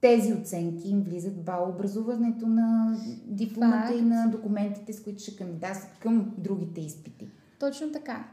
тези 0.00 0.32
оценки 0.32 0.88
им 0.88 1.02
влизат 1.02 1.32
в 1.36 1.42
бал 1.42 1.68
образуването 1.68 2.46
на 2.46 2.96
дипломата 3.24 3.86
Факт. 3.86 3.98
и 3.98 4.02
на 4.02 4.30
документите, 4.30 4.92
с 4.92 5.02
които 5.02 5.22
ще 5.22 5.36
кандидатстват 5.36 5.98
към 5.98 6.32
другите 6.38 6.80
изпити. 6.80 7.28
Точно 7.58 7.92
така. 7.92 8.24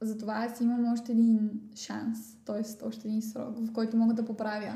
Затова 0.00 0.34
аз 0.34 0.60
имам 0.60 0.92
още 0.92 1.12
един 1.12 1.50
шанс, 1.74 2.18
т.е. 2.44 2.86
още 2.86 3.08
един 3.08 3.22
срок, 3.22 3.56
в 3.56 3.72
който 3.72 3.96
мога 3.96 4.14
да 4.14 4.24
поправя 4.24 4.74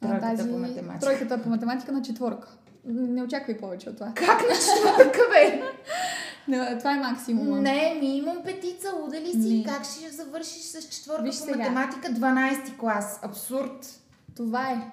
Тройката 0.00 0.50
по 0.50 0.58
математика. 0.58 0.98
Тройката 0.98 1.42
по 1.42 1.48
математика 1.48 1.92
на 1.92 2.02
четворка. 2.02 2.48
Не 2.84 3.22
очаквай 3.22 3.56
повече 3.56 3.90
от 3.90 3.96
това. 3.96 4.12
Как 4.14 4.40
на 4.40 4.54
четвърка, 4.54 5.18
бе? 5.30 5.62
Не, 6.48 6.78
това 6.78 6.94
е 6.94 6.98
максимума. 6.98 7.60
Не, 7.60 7.98
минимум 8.00 8.36
петица, 8.44 8.88
луда 9.02 9.20
ли 9.20 9.32
си? 9.32 9.58
Не. 9.58 9.64
Как 9.64 9.84
ще 9.84 10.10
завършиш 10.10 10.62
с 10.62 10.88
четвърка 10.88 11.22
Виж 11.22 11.38
по 11.38 11.44
сега. 11.44 11.56
математика 11.56 12.08
12 12.08 12.76
клас? 12.76 13.20
Абсурд. 13.22 14.00
Това 14.36 14.70
е. 14.70 14.90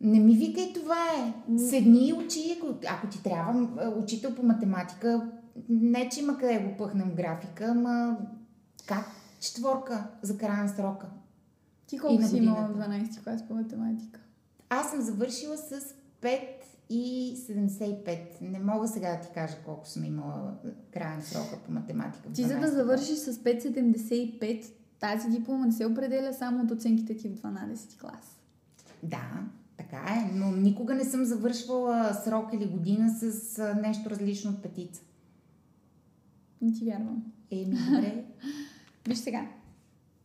Не 0.00 0.20
ми 0.20 0.34
викай 0.34 0.72
това 0.72 0.96
е. 1.16 1.58
Седни 1.58 2.08
и 2.08 2.12
учи, 2.12 2.60
ако, 2.88 3.06
ти 3.06 3.22
трябва 3.22 3.68
а, 3.78 3.88
учител 3.88 4.34
по 4.34 4.42
математика, 4.42 5.30
не 5.68 6.08
че 6.08 6.20
има 6.20 6.38
къде 6.38 6.58
го 6.58 6.76
пъхнем 6.76 7.14
графика, 7.14 7.64
ама 7.64 8.18
как 8.86 9.04
четворка 9.40 10.06
за 10.22 10.38
края 10.38 10.62
на 10.62 10.68
срока? 10.68 11.06
Ти 11.86 11.98
колко 11.98 12.22
си 12.22 12.36
имала 12.36 12.66
в 12.66 12.68
годината. 12.68 12.90
12 12.90 13.24
клас 13.24 13.48
по 13.48 13.54
математика? 13.54 14.20
Аз 14.68 14.90
съм 14.90 15.00
завършила 15.00 15.56
с 15.56 15.94
5 16.22 16.40
и 16.90 17.34
75. 17.36 18.18
Не 18.40 18.58
мога 18.58 18.88
сега 18.88 19.16
да 19.16 19.20
ти 19.20 19.28
кажа 19.34 19.56
колко 19.64 19.88
съм 19.88 20.04
имала 20.04 20.54
края 20.90 21.16
на 21.16 21.22
срока 21.22 21.58
по 21.66 21.72
математика. 21.72 22.32
Ти 22.32 22.42
за 22.42 22.54
12 22.54 22.60
да 22.60 22.68
завършиш 22.68 23.18
с 23.18 23.34
5,75, 23.34 24.72
тази 25.00 25.28
диплома 25.28 25.66
не 25.66 25.72
се 25.72 25.86
определя 25.86 26.34
само 26.34 26.64
от 26.64 26.70
оценките 26.70 27.16
ти 27.16 27.28
в 27.28 27.32
12 27.32 28.00
клас. 28.00 28.38
Да, 29.02 29.42
така 29.78 29.96
е, 29.96 30.30
но 30.34 30.50
никога 30.50 30.94
не 30.94 31.04
съм 31.04 31.24
завършвала 31.24 32.14
срок 32.14 32.52
или 32.52 32.66
година 32.66 33.10
с 33.20 33.74
нещо 33.82 34.10
различно 34.10 34.50
от 34.50 34.62
петица. 34.62 35.02
Не 36.62 36.72
ти 36.72 36.84
вярвам. 36.84 37.22
Еми, 37.50 37.64
добре. 37.90 38.24
Виж 39.08 39.18
сега. 39.18 39.46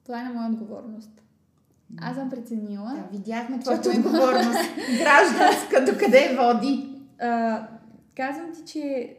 Това 0.06 0.22
е 0.22 0.24
на 0.24 0.34
моя 0.34 0.50
отговорност. 0.50 1.10
Аз 2.02 2.16
съм 2.16 2.30
преценила. 2.30 2.94
Да, 2.94 3.18
видяхме 3.18 3.60
твоята 3.60 3.90
отговорност. 3.90 4.60
Гражданска, 4.98 5.86
докъде 5.94 6.38
води? 6.40 6.90
А, 7.20 7.68
казвам 8.16 8.52
ти, 8.54 8.72
че 8.72 9.16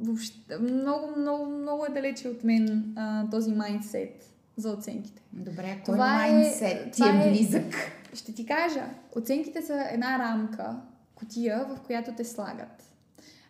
въобще, 0.00 0.58
много, 0.58 1.20
много, 1.20 1.46
много 1.46 1.84
е 1.84 1.92
далече 1.92 2.28
от 2.28 2.44
мен 2.44 2.92
а, 2.96 3.30
този 3.30 3.52
майндсет 3.52 4.32
за 4.56 4.70
оценките. 4.70 5.22
Добре, 5.32 5.80
кой 5.84 5.94
Това 5.94 6.26
е- 6.26 6.32
майндсет 6.32 6.92
ти 6.92 7.02
е 7.02 7.26
е- 7.26 7.30
близък? 7.30 7.74
Ще 8.14 8.34
ти 8.34 8.46
кажа, 8.46 8.84
оценките 9.16 9.62
са 9.62 9.86
една 9.90 10.18
рамка, 10.18 10.80
котия, 11.14 11.64
в 11.64 11.80
която 11.86 12.14
те 12.16 12.24
слагат. 12.24 12.94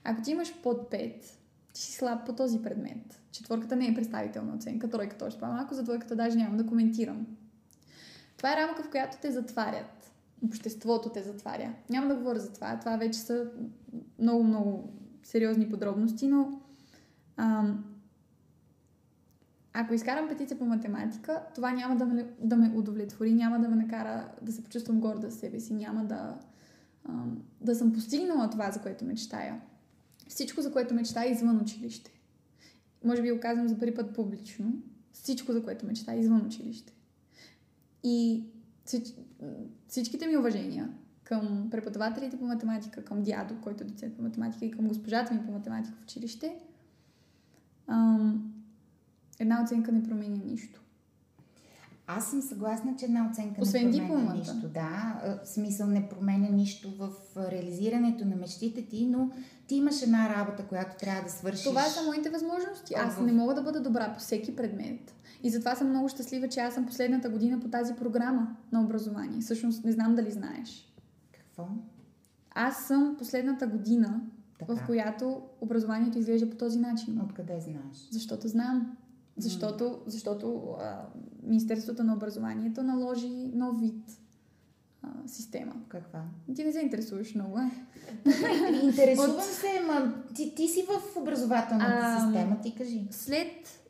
Ако 0.04 0.22
ти 0.22 0.30
имаш 0.30 0.54
под 0.62 0.92
5, 0.92 1.22
ти 1.72 1.80
си 1.80 1.92
слаб 1.92 2.26
по 2.26 2.32
този 2.32 2.62
предмет. 2.62 3.20
Четвърката 3.32 3.76
не 3.76 3.86
е 3.86 3.94
представителна 3.94 4.54
оценка, 4.54 4.90
тройката 4.90 5.24
още 5.24 5.40
по-малко, 5.40 5.74
за 5.74 5.82
двойката 5.82 6.16
даже 6.16 6.38
няма 6.38 6.56
да 6.56 6.66
коментирам. 6.66 7.26
Това 8.36 8.52
е 8.52 8.56
рамка, 8.56 8.82
в 8.82 8.90
която 8.90 9.16
те 9.22 9.30
затварят. 9.30 10.12
Обществото 10.44 11.08
те 11.08 11.22
затваря. 11.22 11.74
Няма 11.90 12.08
да 12.08 12.14
говоря 12.14 12.38
за 12.38 12.52
това. 12.52 12.78
Това 12.78 12.96
вече 12.96 13.18
са 13.18 13.50
много, 14.18 14.44
много 14.44 14.92
сериозни 15.22 15.70
подробности, 15.70 16.26
но 16.28 16.60
ам, 17.36 17.84
ако 19.72 19.94
изкарам 19.94 20.28
петица 20.28 20.58
по 20.58 20.64
математика, 20.64 21.42
това 21.54 21.72
няма 21.72 21.96
да 21.96 22.06
ме, 22.06 22.26
да 22.40 22.56
ме 22.56 22.72
удовлетвори, 22.76 23.32
няма 23.32 23.60
да 23.60 23.68
ме 23.68 23.76
накара 23.76 24.28
да 24.42 24.52
се 24.52 24.64
почувствам 24.64 25.00
горда 25.00 25.30
за 25.30 25.36
себе 25.36 25.60
си, 25.60 25.74
няма 25.74 26.04
да, 26.04 26.38
да 27.60 27.74
съм 27.74 27.92
постигнала 27.92 28.50
това, 28.50 28.70
за 28.70 28.80
което 28.80 29.04
мечтая. 29.04 29.60
Всичко, 30.28 30.60
за 30.60 30.72
което 30.72 30.94
мечтая 30.94 31.28
е 31.28 31.32
извън 31.32 31.60
училище. 31.60 32.10
Може 33.04 33.22
би 33.22 33.32
го 33.32 33.40
казвам 33.40 33.68
за 33.68 33.78
първи 33.78 33.94
път 33.94 34.14
публично. 34.14 34.72
Всичко, 35.12 35.52
за 35.52 35.62
което 35.64 35.86
мечтая 35.86 36.16
е 36.16 36.20
извън 36.20 36.46
училище. 36.46 36.92
И 38.04 38.44
всич, 38.84 39.14
всичките 39.88 40.26
ми 40.26 40.36
уважения 40.36 40.90
към 41.24 41.68
преподавателите 41.70 42.38
по 42.38 42.44
математика, 42.44 43.04
към 43.04 43.22
дядо, 43.22 43.60
който 43.60 43.84
е 43.84 43.86
доцент 43.86 44.16
по 44.16 44.22
математика 44.22 44.64
и 44.64 44.70
към 44.70 44.88
госпожата 44.88 45.34
ми 45.34 45.46
по 45.46 45.52
математика 45.52 45.96
в 45.96 46.02
училище, 46.02 46.58
една 49.40 49.62
оценка 49.62 49.92
не 49.92 50.02
променя 50.02 50.38
нищо. 50.44 50.80
Аз 52.06 52.30
съм 52.30 52.42
съгласна, 52.42 52.94
че 52.96 53.04
една 53.04 53.28
оценка 53.30 53.60
Освен 53.60 53.84
не 53.84 53.90
променя 53.90 54.08
дипломата. 54.08 54.38
нищо. 54.38 54.68
Да, 54.68 55.20
А, 55.22 55.38
в 55.44 55.48
смисъл 55.48 55.86
не 55.86 56.08
променя 56.08 56.48
нищо 56.48 56.90
в 56.90 57.10
реализирането 57.38 58.24
на 58.24 58.36
мечтите 58.36 58.82
ти, 58.82 59.06
но 59.06 59.30
ти 59.66 59.74
имаш 59.74 60.02
една 60.02 60.36
работа, 60.36 60.64
която 60.64 60.96
трябва 60.96 61.22
да 61.22 61.30
свършиш. 61.30 61.64
Това 61.64 61.82
са 61.82 62.04
моите 62.04 62.30
възможности. 62.30 62.94
Аз 62.96 63.14
в- 63.14 63.20
не 63.20 63.32
мога 63.32 63.54
да 63.54 63.62
бъда 63.62 63.80
добра 63.80 64.12
по 64.12 64.18
всеки 64.18 64.56
предмет. 64.56 65.14
И 65.42 65.50
затова 65.50 65.74
съм 65.74 65.88
много 65.88 66.08
щастлива, 66.08 66.48
че 66.48 66.60
аз 66.60 66.74
съм 66.74 66.86
последната 66.86 67.30
година 67.30 67.60
по 67.60 67.68
тази 67.68 67.94
програма 67.94 68.56
на 68.72 68.80
образование. 68.80 69.40
Всъщност 69.40 69.84
не 69.84 69.92
знам 69.92 70.14
дали 70.14 70.30
знаеш. 70.30 70.92
Какво? 71.32 71.68
Аз 72.50 72.76
съм 72.78 73.14
последната 73.18 73.66
година, 73.66 74.20
Така. 74.58 74.74
в 74.74 74.86
която 74.86 75.42
образованието 75.60 76.18
изглежда 76.18 76.50
по 76.50 76.56
този 76.56 76.78
начин. 76.78 77.20
Откъде 77.20 77.60
знаеш? 77.60 78.08
Защото 78.10 78.48
знам. 78.48 78.96
Защото, 79.36 80.02
защото 80.06 80.76
а, 80.80 81.06
Министерството 81.42 82.04
на 82.04 82.14
образованието 82.14 82.82
наложи 82.82 83.28
нов 83.54 83.80
вид 83.80 84.20
а, 85.02 85.08
система. 85.26 85.74
Каква? 85.88 86.24
Ти 86.56 86.64
не 86.64 86.72
се 86.72 86.80
интересуваш 86.80 87.34
много, 87.34 87.56
а? 87.56 87.70
Интересувам 88.82 89.30
От- 89.30 89.42
се, 89.42 89.80
ма 89.86 90.14
ти, 90.34 90.54
ти 90.54 90.68
си 90.68 90.82
в 90.88 91.16
образователната 91.16 92.00
Ам, 92.02 92.32
система, 92.32 92.60
ти 92.60 92.74
кажи. 92.74 93.06
След 93.10 93.80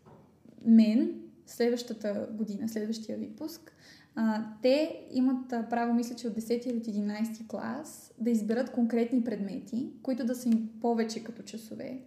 мен, 0.64 1.20
следващата 1.46 2.28
година, 2.32 2.68
следващия 2.68 3.18
випуск, 3.18 3.72
а, 4.14 4.44
те 4.62 5.06
имат 5.10 5.52
а, 5.52 5.68
право, 5.68 5.94
мисля, 5.94 6.16
че 6.16 6.28
от 6.28 6.34
10 6.34 6.66
или 6.66 6.76
от 6.76 6.84
11 6.84 7.46
клас, 7.46 8.12
да 8.18 8.30
изберат 8.30 8.72
конкретни 8.72 9.24
предмети, 9.24 9.92
които 10.02 10.24
да 10.24 10.34
са 10.34 10.48
им 10.48 10.70
повече 10.80 11.24
като 11.24 11.42
часове, 11.42 12.02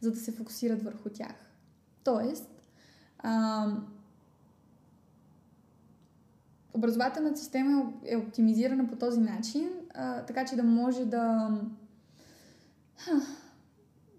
за 0.00 0.10
да 0.10 0.16
се 0.16 0.32
фокусират 0.32 0.82
върху 0.82 1.08
тях. 1.08 1.34
Тоест, 2.04 2.50
а, 3.18 3.66
образователната 6.74 7.38
система 7.38 7.92
е 8.04 8.14
е 8.14 8.16
оптимизирана 8.16 8.88
по 8.88 8.96
този 8.96 9.20
начин, 9.20 9.68
а, 9.94 10.22
така 10.22 10.44
че 10.44 10.56
да 10.56 10.62
може 10.62 11.04
да 11.04 11.50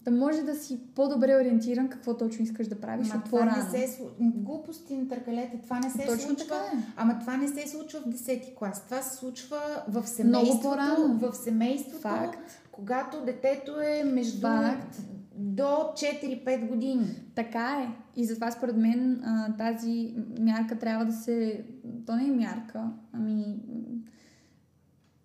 да 0.05 0.11
може 0.11 0.41
да 0.41 0.55
си 0.55 0.79
по-добре 0.95 1.35
ориентиран 1.35 1.89
какво 1.89 2.17
точно 2.17 2.43
искаш 2.43 2.67
да 2.67 2.81
правиш 2.81 3.07
от 3.07 3.25
това 3.25 3.39
по-рано. 3.39 3.71
не 3.73 3.87
се 3.87 3.99
глупости 4.19 4.97
на 4.97 5.07
търкалете, 5.07 5.59
това 5.63 5.79
не 5.79 5.89
се 5.89 6.05
Точно 6.05 6.19
случва. 6.19 6.45
така 6.47 6.55
е. 6.55 6.83
Ама 6.95 7.19
това 7.19 7.37
не 7.37 7.47
се 7.47 7.67
случва 7.67 7.99
в 7.99 8.03
10-ти 8.03 8.55
клас. 8.55 8.85
Това 8.85 9.01
се 9.01 9.17
случва 9.17 9.59
в 9.87 10.07
семейството. 10.07 11.17
В 11.19 11.33
семейството, 11.33 11.97
Факт. 12.01 12.61
когато 12.71 13.25
детето 13.25 13.79
е 13.79 14.03
между 14.03 14.41
Факт. 14.41 14.97
До 15.37 15.63
4-5 15.63 16.67
години. 16.67 17.05
Така 17.35 17.83
е. 17.83 18.19
И 18.19 18.25
затова 18.25 18.51
според 18.51 18.77
мен 18.77 19.23
тази 19.57 20.15
мярка 20.39 20.79
трябва 20.79 21.05
да 21.05 21.13
се... 21.13 21.65
То 22.05 22.15
не 22.15 22.25
е 22.25 22.31
мярка, 22.31 22.91
ами... 23.13 23.59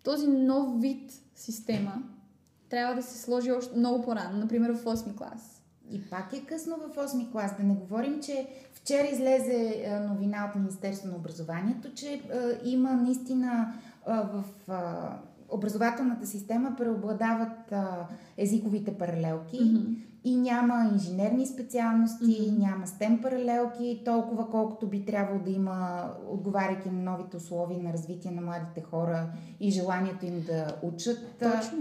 Този 0.03 0.27
нов 0.27 0.81
вид 0.81 1.11
система 1.35 2.03
трябва 2.69 2.95
да 2.95 3.03
се 3.03 3.17
сложи 3.17 3.51
още 3.51 3.77
много 3.77 4.03
по-рано, 4.03 4.39
например 4.39 4.71
в 4.71 4.83
8 4.83 5.15
клас. 5.15 5.61
И 5.91 6.01
пак 6.01 6.33
е 6.33 6.45
късно 6.45 6.75
в 6.75 6.95
8 6.95 7.31
клас. 7.31 7.57
Да 7.57 7.63
не 7.63 7.73
говорим, 7.73 8.21
че 8.21 8.47
вчера 8.73 9.07
излезе 9.07 9.85
новина 10.09 10.49
от 10.49 10.55
Министерство 10.59 11.07
на 11.07 11.15
образованието, 11.15 11.93
че 11.93 12.21
има 12.63 12.91
наистина 12.91 13.73
в 14.07 14.43
образователната 15.53 16.27
система 16.27 16.75
преобладават 16.77 17.71
а, 17.71 18.07
езиковите 18.37 18.97
паралелки 18.97 19.59
Мгм. 19.63 19.93
и 20.23 20.35
няма 20.35 20.89
инженерни 20.93 21.47
специалности, 21.47 22.47
Мгм. 22.51 22.61
няма 22.61 22.85
STEM 22.85 23.21
паралелки, 23.21 24.01
толкова 24.05 24.49
колкото 24.49 24.87
би 24.87 25.05
трябвало 25.05 25.39
да 25.39 25.51
има, 25.51 26.09
отговаряйки 26.29 26.89
на 26.89 27.11
новите 27.11 27.37
условия 27.37 27.83
на 27.83 27.93
развитие 27.93 28.31
на 28.31 28.41
младите 28.41 28.81
хора 28.81 29.25
и 29.59 29.71
желанието 29.71 30.25
им 30.25 30.43
да 30.47 30.75
учат. 30.81 31.17
Точно. 31.39 31.77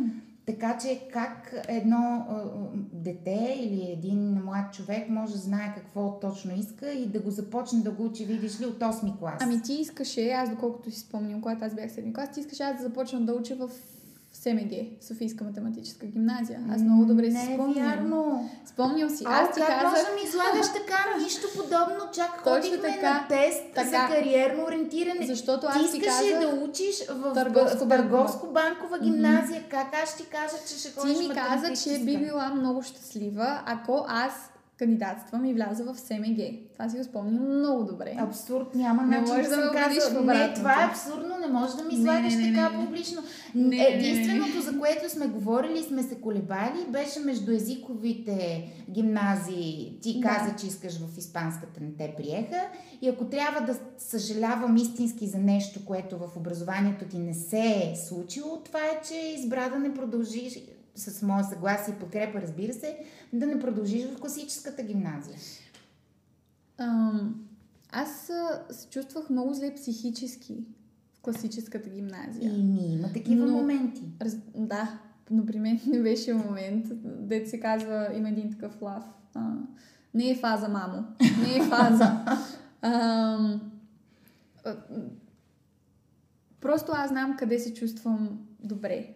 Така 0.46 0.78
че 0.78 1.09
как 1.12 1.55
едно 1.68 2.26
дете 2.92 3.57
или 3.61 3.92
един 3.92 4.42
млад 4.44 4.74
човек 4.74 5.09
може 5.09 5.33
да 5.33 5.38
знае 5.38 5.74
какво 5.76 6.20
точно 6.20 6.55
иска 6.57 6.92
и 6.92 7.07
да 7.07 7.20
го 7.20 7.31
започне 7.31 7.81
да 7.81 7.90
го 7.90 8.05
учи, 8.05 8.24
видиш 8.24 8.61
ли, 8.61 8.66
от 8.66 8.78
8 8.78 9.18
клас. 9.18 9.35
Ами 9.40 9.62
ти 9.62 9.72
искаше, 9.72 10.31
аз 10.31 10.50
доколкото 10.50 10.90
си 10.90 11.00
спомням, 11.00 11.40
когато 11.40 11.64
аз 11.64 11.74
бях 11.74 11.90
7 11.90 12.14
клас, 12.14 12.33
ти 12.33 12.40
искаше 12.40 12.62
аз 12.62 12.76
да 12.76 12.83
започна 12.83 13.20
да 13.20 13.33
уча 13.33 13.57
в 13.57 13.70
СМГ, 14.35 14.73
Софийска 15.01 15.45
математическа 15.45 16.07
гимназия. 16.07 16.61
Аз 16.71 16.81
много 16.83 17.05
добре 17.05 17.27
си 17.27 17.33
Не 17.33 17.53
е 17.53 17.55
спомням. 17.55 17.87
вярно. 17.87 18.51
Спомням 18.66 19.11
си. 19.11 19.25
Аз 19.27 19.55
ти 19.55 19.61
как 19.61 19.68
казах... 19.68 19.90
може 19.90 20.14
ми 20.14 20.29
излагаш 20.29 20.66
така? 20.73 20.99
Нищо 21.23 21.47
подобно. 21.57 22.01
Чак 22.14 22.45
Точно 22.45 22.53
ходихме 22.71 22.95
така. 22.95 23.12
на 23.14 23.29
тест 23.29 23.62
Така. 23.75 23.88
за 23.88 24.14
кариерно 24.14 24.64
ориентиране. 24.64 25.27
Защото 25.27 25.61
ти 25.61 25.66
аз 25.66 25.90
ти 25.92 25.99
искаше 25.99 26.33
казах... 26.33 26.40
да 26.40 26.64
учиш 26.64 26.97
в 27.09 27.33
Търговско-банкова. 27.35 27.88
търговско-банкова 27.88 29.03
гимназия. 29.03 29.62
Как 29.68 29.95
аз 30.03 30.16
ти 30.16 30.25
кажа, 30.27 30.57
че 30.68 30.79
ще 30.79 30.90
ходиш 30.92 31.18
Ти 31.18 31.29
ми 31.29 31.35
каза, 31.35 31.51
че 31.51 31.59
математическа? 31.61 32.05
би 32.05 32.16
била 32.18 32.49
много 32.49 32.83
щастлива, 32.83 33.62
ако 33.66 34.05
аз 34.09 34.33
кандидатствам 34.83 35.45
и 35.45 35.55
вляза 35.55 35.85
в 35.85 35.99
СМГ. 35.99 36.38
Това 36.73 36.88
си 36.88 36.99
го 36.99 37.05
спомням 37.05 37.59
много 37.59 37.85
добре. 37.85 38.16
Абсурд, 38.18 38.75
няма 38.75 39.03
Не 39.03 39.18
начин 39.18 39.37
да 39.37 39.42
да 39.42 39.49
съм 39.49 39.61
казала. 39.73 40.23
Не, 40.25 40.55
това 40.55 40.83
е 40.83 40.87
абсурдно, 40.87 41.38
не 41.38 41.47
можеш 41.47 41.77
да 41.77 41.85
ми 41.85 41.95
излагаш 41.95 42.35
не, 42.35 42.51
не, 42.51 42.55
така 42.55 42.77
не, 42.77 42.85
публично. 42.85 43.23
Не. 43.55 43.87
Единственото, 43.88 44.61
за 44.61 44.79
което 44.79 45.11
сме 45.11 45.27
говорили 45.27 45.83
сме 45.83 46.03
се 46.03 46.14
колебали, 46.14 46.87
беше 46.88 47.21
между 47.21 47.53
езиковите 47.53 48.68
гимназии. 48.90 49.99
Ти 50.03 50.21
Да. 50.21 50.29
каза, 50.29 50.57
че 50.61 50.66
искаш 50.66 50.99
в 50.99 51.18
испанската, 51.18 51.81
не 51.81 51.92
те 51.99 52.14
приеха. 52.16 52.61
И 53.03 53.09
ако 53.09 53.25
трябва 53.25 53.61
да 53.61 53.79
съжалявам 53.99 54.77
истински 54.77 55.27
за 55.27 55.38
нещо, 55.38 55.85
което 55.85 56.18
в 56.18 56.37
образованието 56.37 57.05
ти 57.05 57.18
не 57.18 57.35
се 57.35 57.59
е 57.61 57.95
случило, 58.09 58.62
това 58.64 58.81
е, 58.81 59.01
че 59.09 59.14
избра 59.14 59.68
да 59.68 59.79
не 59.79 59.95
продължиш 59.95 60.59
с 60.94 61.22
мое 61.22 61.44
съгласие 61.44 61.94
и 61.94 61.98
подкрепа, 61.98 62.40
разбира 62.40 62.72
се, 62.72 62.98
да 63.33 63.46
не 63.46 63.59
продължиш 63.59 64.07
в 64.07 64.20
класическата 64.20 64.83
гимназия. 64.83 65.37
Аз 67.92 68.31
се 68.70 68.88
чувствах 68.90 69.31
много 69.31 69.55
зле 69.55 69.74
психически 69.74 70.64
в 71.14 71.20
класическата 71.22 71.90
гимназия. 71.90 72.59
И 72.59 72.62
ми 72.62 72.94
има 72.94 73.12
такива 73.12 73.46
Но- 73.46 73.52
моменти. 73.52 74.02
Раз... 74.20 74.37
Да, 74.55 74.98
но 75.31 75.46
при 75.46 75.59
мен 75.59 75.81
не 75.87 76.02
беше 76.02 76.35
момент. 76.35 76.87
Дето 77.05 77.50
се 77.50 77.61
казва, 77.61 78.09
има 78.16 78.28
един 78.28 78.50
такъв 78.50 78.83
лав. 78.83 79.05
А, 79.35 79.55
не 80.14 80.31
е 80.31 80.37
фаза, 80.37 80.68
мамо. 80.68 81.05
Не 81.46 81.57
е 81.57 81.62
фаза. 81.62 82.24
А, 82.85 83.59
просто 86.61 86.92
аз 86.94 87.09
знам 87.09 87.37
къде 87.38 87.59
се 87.59 87.74
чувствам 87.74 88.38
добре. 88.61 89.14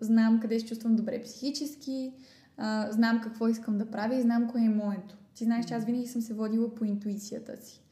Знам 0.00 0.40
къде 0.40 0.60
се 0.60 0.66
чувствам 0.66 0.96
добре 0.96 1.22
психически. 1.22 2.12
А, 2.56 2.92
знам 2.92 3.20
какво 3.20 3.48
искам 3.48 3.78
да 3.78 3.90
правя 3.90 4.16
и 4.16 4.22
знам 4.22 4.48
кое 4.50 4.64
е 4.64 4.68
моето. 4.68 5.16
Ти 5.34 5.44
знаеш, 5.44 5.66
че 5.66 5.74
аз 5.74 5.84
винаги 5.84 6.06
съм 6.06 6.22
се 6.22 6.34
водила 6.34 6.74
по 6.74 6.84
интуицията 6.84 7.56
си. 7.56 7.82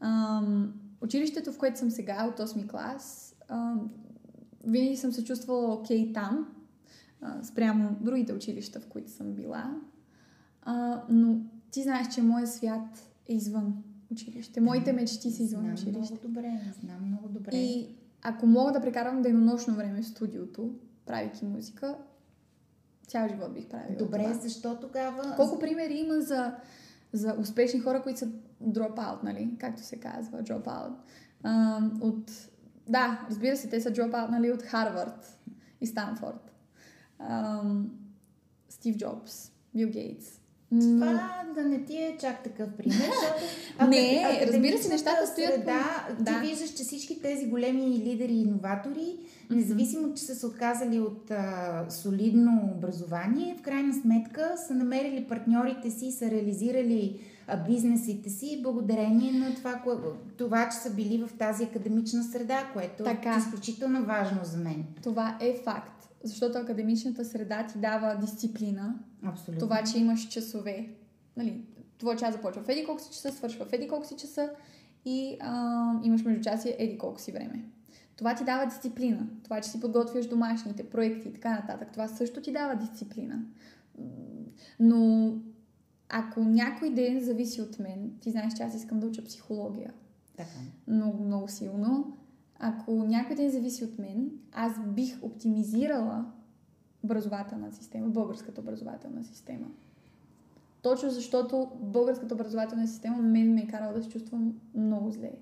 Ам, 0.00 0.72
училището, 1.00 1.52
в 1.52 1.58
което 1.58 1.78
съм 1.78 1.90
сега, 1.90 2.26
от 2.26 2.48
8 2.48 2.70
клас, 2.70 3.34
ам, 3.48 3.90
винаги 4.66 4.96
съм 4.96 5.12
се 5.12 5.24
чувствала 5.24 5.74
окей 5.74 6.12
там, 6.12 6.48
а, 7.20 7.44
спрямо 7.44 7.96
другите 8.00 8.32
училища, 8.32 8.80
в 8.80 8.86
които 8.86 9.10
съм 9.10 9.32
била. 9.32 9.80
А, 10.62 11.02
но 11.08 11.40
ти 11.70 11.82
знаеш, 11.82 12.14
че 12.14 12.22
моят 12.22 12.52
свят 12.52 13.10
е 13.28 13.34
извън 13.34 13.82
училище. 14.12 14.60
Моите 14.60 14.92
мечти 14.92 15.30
са 15.30 15.42
извън 15.42 15.62
знам 15.62 15.74
училище. 15.74 15.98
много 15.98 16.28
добре, 16.28 16.60
знам 16.80 17.06
много 17.08 17.28
добре. 17.28 17.50
И 17.56 17.96
ако 18.22 18.46
мога 18.46 18.72
да 18.72 18.80
прекарам 18.80 19.22
денонощно 19.22 19.74
време 19.74 20.02
в 20.02 20.06
студиото, 20.06 20.74
правейки 21.06 21.44
музика, 21.44 21.96
цял 23.06 23.28
живот 23.28 23.54
бих 23.54 23.68
правила 23.68 23.96
Добре, 23.98 24.22
това. 24.22 24.34
защо 24.34 24.80
тогава... 24.80 25.36
Колко 25.36 25.58
примери 25.58 25.94
има 25.94 26.20
за, 26.20 26.54
за 27.12 27.34
успешни 27.38 27.80
хора, 27.80 28.02
които 28.02 28.18
са 28.18 28.28
dropout, 28.62 29.22
нали? 29.22 29.56
Както 29.60 29.82
се 29.82 29.96
казва, 29.96 30.42
dropout. 30.42 30.94
А, 31.42 31.80
от... 32.00 32.30
Да, 32.88 33.26
разбира 33.30 33.56
се, 33.56 33.68
те 33.68 33.80
са 33.80 33.90
dropout, 33.90 34.30
нали, 34.30 34.52
от 34.52 34.62
Харвард 34.62 35.40
и 35.80 35.86
Станфорд. 35.86 36.52
Стив 38.68 38.96
Джобс, 38.96 39.52
Бил 39.74 39.88
Гейтс. 39.88 40.41
Това 40.80 41.28
да 41.54 41.62
не 41.62 41.84
ти 41.84 41.96
е 41.96 42.16
чак 42.20 42.42
такъв 42.44 42.68
пример, 42.70 42.96
защото 42.98 43.90
Не, 43.90 43.96
акад- 43.96 44.46
разбира 44.46 44.78
се, 44.78 44.88
нещата 44.88 45.26
стоят 45.26 45.54
среда, 45.54 45.84
ти 46.18 46.22
Да. 46.22 46.38
виждаш, 46.40 46.70
че 46.70 46.82
всички 46.82 47.22
тези 47.22 47.46
големи 47.46 47.82
лидери 47.82 48.32
и 48.32 48.40
иноватори, 48.40 49.16
независимо, 49.50 50.14
че 50.14 50.22
са 50.22 50.34
се 50.34 50.46
отказали 50.46 51.00
от 51.00 51.30
а, 51.30 51.84
солидно 51.90 52.70
образование, 52.76 53.56
в 53.58 53.62
крайна 53.62 53.94
сметка 53.94 54.54
са 54.66 54.74
намерили 54.74 55.24
партньорите 55.24 55.90
си, 55.90 56.12
са 56.12 56.30
реализирали 56.30 57.20
а, 57.46 57.56
бизнесите 57.56 58.30
си 58.30 58.60
благодарение 58.62 59.32
на 59.32 59.54
това, 59.54 59.72
кое, 59.74 59.94
това, 60.38 60.68
че 60.68 60.76
са 60.78 60.90
били 60.90 61.18
в 61.18 61.32
тази 61.38 61.64
академична 61.64 62.22
среда, 62.24 62.66
което 62.72 63.04
Така. 63.04 63.34
е 63.34 63.38
изключително 63.38 64.04
важно 64.04 64.38
за 64.42 64.56
мен. 64.58 64.84
Това 65.02 65.36
е 65.40 65.60
факт. 65.64 66.01
Защото 66.24 66.58
академичната 66.58 67.24
среда 67.24 67.66
ти 67.66 67.78
дава 67.78 68.16
дисциплина. 68.16 68.94
Абсолютно. 69.22 69.60
Това, 69.60 69.82
че 69.82 69.98
имаш 69.98 70.28
часове. 70.28 70.88
Нали, 71.36 71.64
твой 71.98 72.16
час 72.16 72.34
започва 72.34 72.62
в 72.62 72.68
еди 72.68 72.84
колко 72.84 73.02
си 73.02 73.10
часа, 73.12 73.32
свършва 73.32 73.64
в 73.66 73.72
еди 73.72 73.88
колко 73.88 74.06
си 74.06 74.16
часа 74.16 74.50
и 75.04 75.36
а, 75.40 75.92
имаш 76.02 76.22
междучасие 76.22 76.76
еди 76.78 76.98
колко 76.98 77.20
си 77.20 77.32
време. 77.32 77.64
Това 78.16 78.34
ти 78.34 78.44
дава 78.44 78.66
дисциплина. 78.66 79.26
Това, 79.44 79.60
че 79.60 79.70
си 79.70 79.80
подготвяш 79.80 80.26
домашните 80.26 80.90
проекти 80.90 81.28
и 81.28 81.32
така 81.32 81.50
нататък. 81.50 81.88
Това 81.92 82.08
също 82.08 82.42
ти 82.42 82.52
дава 82.52 82.76
дисциплина. 82.76 83.42
Но 84.80 85.32
ако 86.08 86.40
някой 86.40 86.90
ден 86.90 87.20
зависи 87.20 87.60
от 87.62 87.78
мен, 87.78 88.10
ти 88.20 88.30
знаеш, 88.30 88.54
че 88.54 88.62
аз 88.62 88.74
искам 88.74 89.00
да 89.00 89.06
уча 89.06 89.24
психология 89.24 89.92
Така. 90.36 90.50
много, 90.86 91.24
много 91.24 91.48
силно. 91.48 92.16
Ако 92.64 92.92
някой 92.92 93.36
ден 93.36 93.50
зависи 93.50 93.84
от 93.84 93.98
мен, 93.98 94.30
аз 94.52 94.72
бих 94.86 95.22
оптимизирала 95.22 96.24
образователна 97.04 97.72
система, 97.72 98.08
българската 98.08 98.60
образователна 98.60 99.24
система. 99.24 99.66
Точно 100.82 101.10
защото 101.10 101.70
българската 101.80 102.34
образователна 102.34 102.88
система 102.88 103.16
мен 103.16 103.54
ме 103.54 103.60
е 103.60 103.66
карала 103.66 103.92
да 103.92 104.02
се 104.02 104.08
чувствам 104.08 104.54
много 104.74 105.10
зле, 105.10 105.32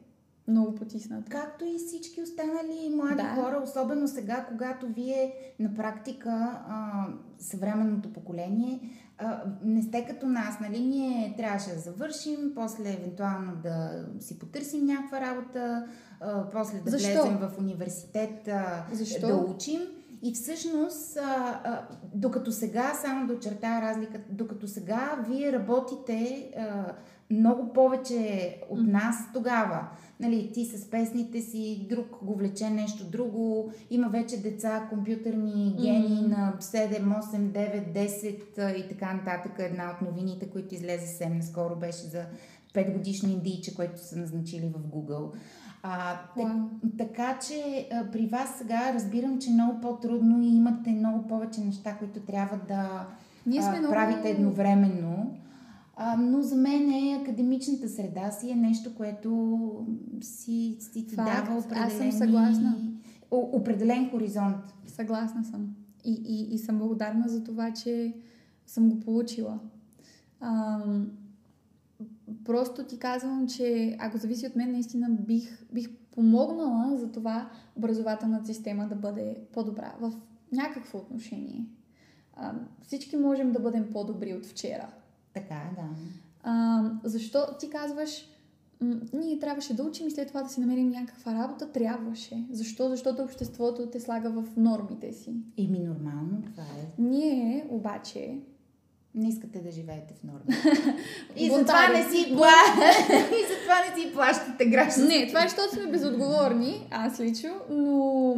много 0.48 0.74
потисната. 0.74 1.30
Както 1.30 1.64
и 1.64 1.78
всички 1.78 2.22
останали 2.22 2.94
млади 2.96 3.16
Да. 3.16 3.34
хора, 3.34 3.60
особено 3.64 4.08
сега, 4.08 4.46
когато 4.48 4.86
вие 4.86 5.34
на 5.58 5.74
практика 5.74 6.60
а, 6.68 7.06
съвременното 7.38 8.12
поколение 8.12 8.90
а, 9.18 9.42
не 9.64 9.82
сте 9.82 10.06
като 10.06 10.26
нас, 10.26 10.60
нали? 10.60 10.80
Ние 10.80 11.34
трябваше 11.36 11.70
да 11.70 11.78
завършим, 11.78 12.52
после 12.54 12.92
евентуално 12.92 13.52
да 13.62 14.04
си 14.20 14.38
потърсим 14.38 14.86
някаква 14.86 15.20
работа, 15.20 15.86
а, 16.20 16.50
после 16.50 16.78
да 16.78 16.90
Защо? 16.90 17.22
влезем 17.22 17.36
в 17.38 17.58
университет 17.58 18.48
а, 18.48 18.84
Защо? 18.92 19.26
да 19.26 19.34
учим. 19.34 19.80
И 20.22 20.32
всъщност, 20.32 21.16
а, 21.16 21.60
а, 21.64 21.82
докато 22.14 22.52
сега, 22.52 22.92
само 23.02 23.26
да 23.26 23.32
очертая 23.34 23.82
разликата, 23.82 24.24
докато 24.30 24.68
сега 24.68 25.24
вие 25.28 25.52
работите 25.52 26.50
а, 26.58 26.84
много 27.30 27.72
повече 27.72 28.56
от 28.70 28.86
нас 28.86 29.16
тогава. 29.34 29.88
Нали, 30.20 30.50
ти 30.54 30.64
с 30.64 30.90
песните 30.90 31.40
си, 31.40 31.86
друг 31.90 32.06
го 32.22 32.34
влече 32.34 32.70
нещо 32.70 33.04
друго, 33.04 33.72
има 33.90 34.08
вече 34.08 34.42
деца, 34.42 34.86
компютърни 34.90 35.76
гени 35.82 36.20
Мгм. 36.20 36.30
на 36.30 36.54
7, 36.60 37.20
8, 37.22 37.36
9, 37.36 37.92
10 37.92 38.58
а, 38.58 38.70
и 38.70 38.88
така 38.88 39.12
нататък. 39.14 39.52
Една 39.58 39.90
от 39.90 40.02
новините, 40.02 40.50
които 40.50 40.74
излезе 40.74 41.06
съвсем 41.06 41.36
наскоро 41.36 41.76
беше 41.76 42.02
за 42.02 42.24
5 42.74 42.92
годишни 42.92 43.32
индийче, 43.32 43.74
което 43.74 44.04
са 44.04 44.16
назначили 44.16 44.72
в 44.74 44.78
Google. 44.78 45.32
А, 45.82 46.20
така 46.98 47.38
че 47.46 47.88
а, 47.92 48.10
при 48.10 48.26
вас 48.26 48.54
сега 48.58 48.92
разбирам, 48.94 49.38
че 49.38 49.50
много 49.50 49.80
по-трудно 49.80 50.42
и 50.42 50.46
имате 50.46 50.90
много 50.90 51.28
повече 51.28 51.60
неща, 51.60 51.96
които 51.98 52.20
трябва 52.20 52.58
да 52.68 53.06
Ние 53.46 53.62
сме 53.62 53.76
а, 53.76 53.78
много... 53.78 53.92
правите 53.92 54.30
едновременно. 54.30 55.36
А, 55.96 56.16
но 56.16 56.42
за 56.42 56.56
мен 56.56 56.90
е 56.90 57.18
академичната 57.22 57.88
среда 57.88 58.30
си 58.30 58.50
е 58.50 58.54
нещо, 58.54 58.94
което 58.94 59.86
си, 60.20 60.76
си 60.80 61.06
ти 61.06 61.14
Факт. 61.14 61.16
дава 61.16 61.58
Аз 61.58 61.64
съм 61.64 61.72
определени... 61.72 62.12
съгласна. 62.12 62.76
О, 63.30 63.36
определен 63.52 64.10
хоризонт. 64.10 64.74
Съгласна 64.86 65.44
съм. 65.44 65.68
И, 66.04 66.22
и, 66.26 66.54
и 66.54 66.58
съм 66.58 66.78
благодарна 66.78 67.28
за 67.28 67.44
това, 67.44 67.72
че 67.72 68.14
съм 68.66 68.88
го 68.88 69.00
получила. 69.00 69.58
Ам, 70.40 71.06
просто 72.44 72.84
ти 72.84 72.98
казвам, 72.98 73.48
че 73.48 73.96
ако 74.00 74.18
зависи 74.18 74.46
от 74.46 74.56
мен, 74.56 74.72
наистина 74.72 75.10
бих, 75.10 75.64
бих 75.72 75.90
помогнала 76.14 76.96
за 76.96 77.12
това 77.12 77.50
образователната 77.76 78.46
система 78.46 78.88
да 78.88 78.94
бъде 78.94 79.36
по-добра 79.52 79.94
в 80.00 80.12
някакво 80.52 80.98
отношение. 80.98 81.66
Ам, 82.36 82.68
всички 82.82 83.16
можем 83.16 83.52
да 83.52 83.60
бъдем 83.60 83.90
по-добри 83.92 84.34
от 84.34 84.46
вчера. 84.46 84.88
Така, 85.34 85.54
е, 85.54 85.74
да. 85.74 85.88
А, 86.42 86.82
защо 87.04 87.46
ти 87.58 87.70
казваш, 87.70 88.26
ние 89.12 89.38
трябваше 89.38 89.76
да 89.76 89.82
учим 89.82 90.06
и 90.06 90.10
след 90.10 90.28
това 90.28 90.42
да 90.42 90.48
си 90.48 90.60
намерим 90.60 90.88
някаква 90.88 91.34
работа? 91.34 91.72
Трябваше. 91.72 92.44
Защо? 92.50 92.88
Защото 92.88 93.22
обществото 93.22 93.86
те 93.86 94.00
слага 94.00 94.30
в 94.30 94.44
нормите 94.56 95.12
си. 95.12 95.34
И 95.56 95.68
ми 95.68 95.78
нормално, 95.78 96.42
това 96.42 96.62
е. 96.62 97.02
Ние 97.02 97.66
обаче 97.70 98.38
Не 99.14 99.28
искате 99.28 99.58
да 99.58 99.70
живеете 99.70 100.14
в 100.14 100.24
норма. 100.24 100.42
И 101.36 101.50
затова 101.50 101.88
не 101.88 102.10
си 102.10 102.32
пла... 102.36 102.52
И 103.10 103.42
затова 103.54 103.74
не 103.88 104.02
си 104.02 104.12
плащате 104.14 104.66
гражданство. 104.66 105.08
Не, 105.08 105.26
това 105.26 105.44
е 105.44 105.48
защото 105.48 105.74
сме 105.74 105.90
безотговорни, 105.90 106.88
аз 106.90 107.20
лично, 107.20 107.50
но 107.70 108.34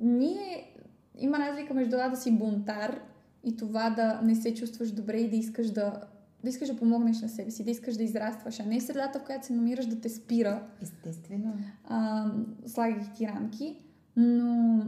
ние 0.00 0.72
има 1.18 1.38
разлика 1.38 1.74
между 1.74 1.90
това 1.90 2.08
да 2.08 2.16
си 2.16 2.30
бунтар 2.30 3.00
и 3.44 3.56
това 3.56 3.90
да 3.90 4.20
не 4.22 4.34
се 4.34 4.54
чувстваш 4.54 4.90
добре 4.90 5.16
и 5.16 5.30
да 5.30 5.36
искаш 5.36 5.70
да, 5.70 6.00
да 6.44 6.50
искаш 6.50 6.68
да 6.68 6.76
помогнеш 6.76 7.20
на 7.20 7.28
себе 7.28 7.50
си, 7.50 7.64
да 7.64 7.70
искаш 7.70 7.96
да 7.96 8.02
израстваш, 8.02 8.60
а 8.60 8.64
не 8.66 8.80
средата, 8.80 9.18
в 9.18 9.24
която 9.24 9.46
се 9.46 9.52
намираш 9.52 9.86
да 9.86 10.00
те 10.00 10.08
спира, 10.08 10.62
Естествено. 10.82 11.54
а, 11.84 12.30
слагайки 12.66 13.10
ти 13.16 13.26
рамки, 13.26 13.76
но 14.16 14.84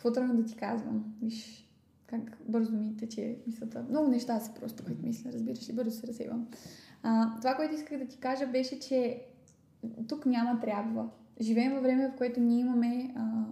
какво 0.00 0.12
трябва 0.12 0.34
да 0.34 0.44
ти 0.44 0.56
казвам? 0.56 1.04
Виж, 1.22 1.68
как 2.06 2.38
бързо 2.48 2.72
ми 2.72 2.96
тече 2.96 3.36
мисълта. 3.46 3.84
Много 3.90 4.08
неща 4.08 4.40
са 4.40 4.54
просто, 4.60 4.84
които 4.84 5.06
мисля, 5.06 5.32
разбираш 5.32 5.68
ли, 5.68 5.72
бързо 5.72 5.90
се 5.90 6.06
разсейвам. 6.06 6.48
А, 7.02 7.36
това, 7.38 7.54
което 7.54 7.74
исках 7.74 7.98
да 7.98 8.06
ти 8.06 8.18
кажа, 8.18 8.46
беше, 8.46 8.80
че 8.80 9.22
тук 10.08 10.26
няма 10.26 10.60
трябва. 10.60 11.08
Живеем 11.40 11.72
във 11.72 11.82
време, 11.82 12.08
в 12.08 12.16
което 12.16 12.40
ние 12.40 12.60
имаме, 12.60 13.14
а, 13.16 13.44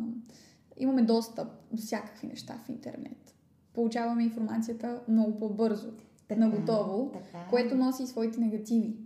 имаме 0.76 1.02
достъп 1.02 1.48
до 1.72 1.82
всякакви 1.82 2.26
неща 2.26 2.60
в 2.64 2.68
интернет. 2.68 3.34
Получаваме 3.72 4.22
информацията 4.22 5.00
много 5.08 5.38
по-бързо, 5.38 5.92
Така, 6.28 6.40
наготово, 6.40 7.10
така. 7.12 7.46
което 7.50 7.76
носи 7.76 8.02
и 8.02 8.06
своите 8.06 8.40
негативи. 8.40 8.96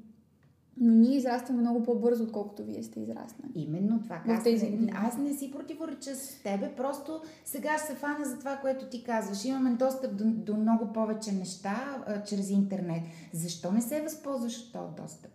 Но 0.80 0.92
ние 0.92 1.16
израстваме 1.16 1.60
много 1.60 1.82
по-бързо, 1.82 2.24
отколкото 2.24 2.64
вие 2.64 2.82
сте 2.82 3.00
израснали. 3.00 3.52
Именно 3.54 4.02
това 4.02 4.16
казвам. 4.16 4.42
тези 4.42 4.70
години. 4.70 4.92
Аз 4.94 5.18
не 5.18 5.34
си 5.34 5.50
противореча 5.50 6.14
с 6.14 6.42
тебе, 6.42 6.72
просто 6.76 7.20
сега 7.44 7.78
се 7.78 7.94
фана 7.94 8.24
за 8.24 8.38
това, 8.38 8.56
което 8.56 8.86
ти 8.86 9.04
казваш. 9.04 9.44
Имаме 9.44 9.70
достъп 9.70 10.16
до, 10.16 10.24
до 10.24 10.56
много 10.56 10.92
повече 10.92 11.32
неща 11.32 12.04
а, 12.06 12.22
чрез 12.22 12.50
интернет. 12.50 13.02
Защо 13.32 13.72
не 13.72 13.80
се 13.80 14.02
възползваш 14.02 14.58
от 14.58 14.72
този 14.72 15.02
достъп? 15.02 15.30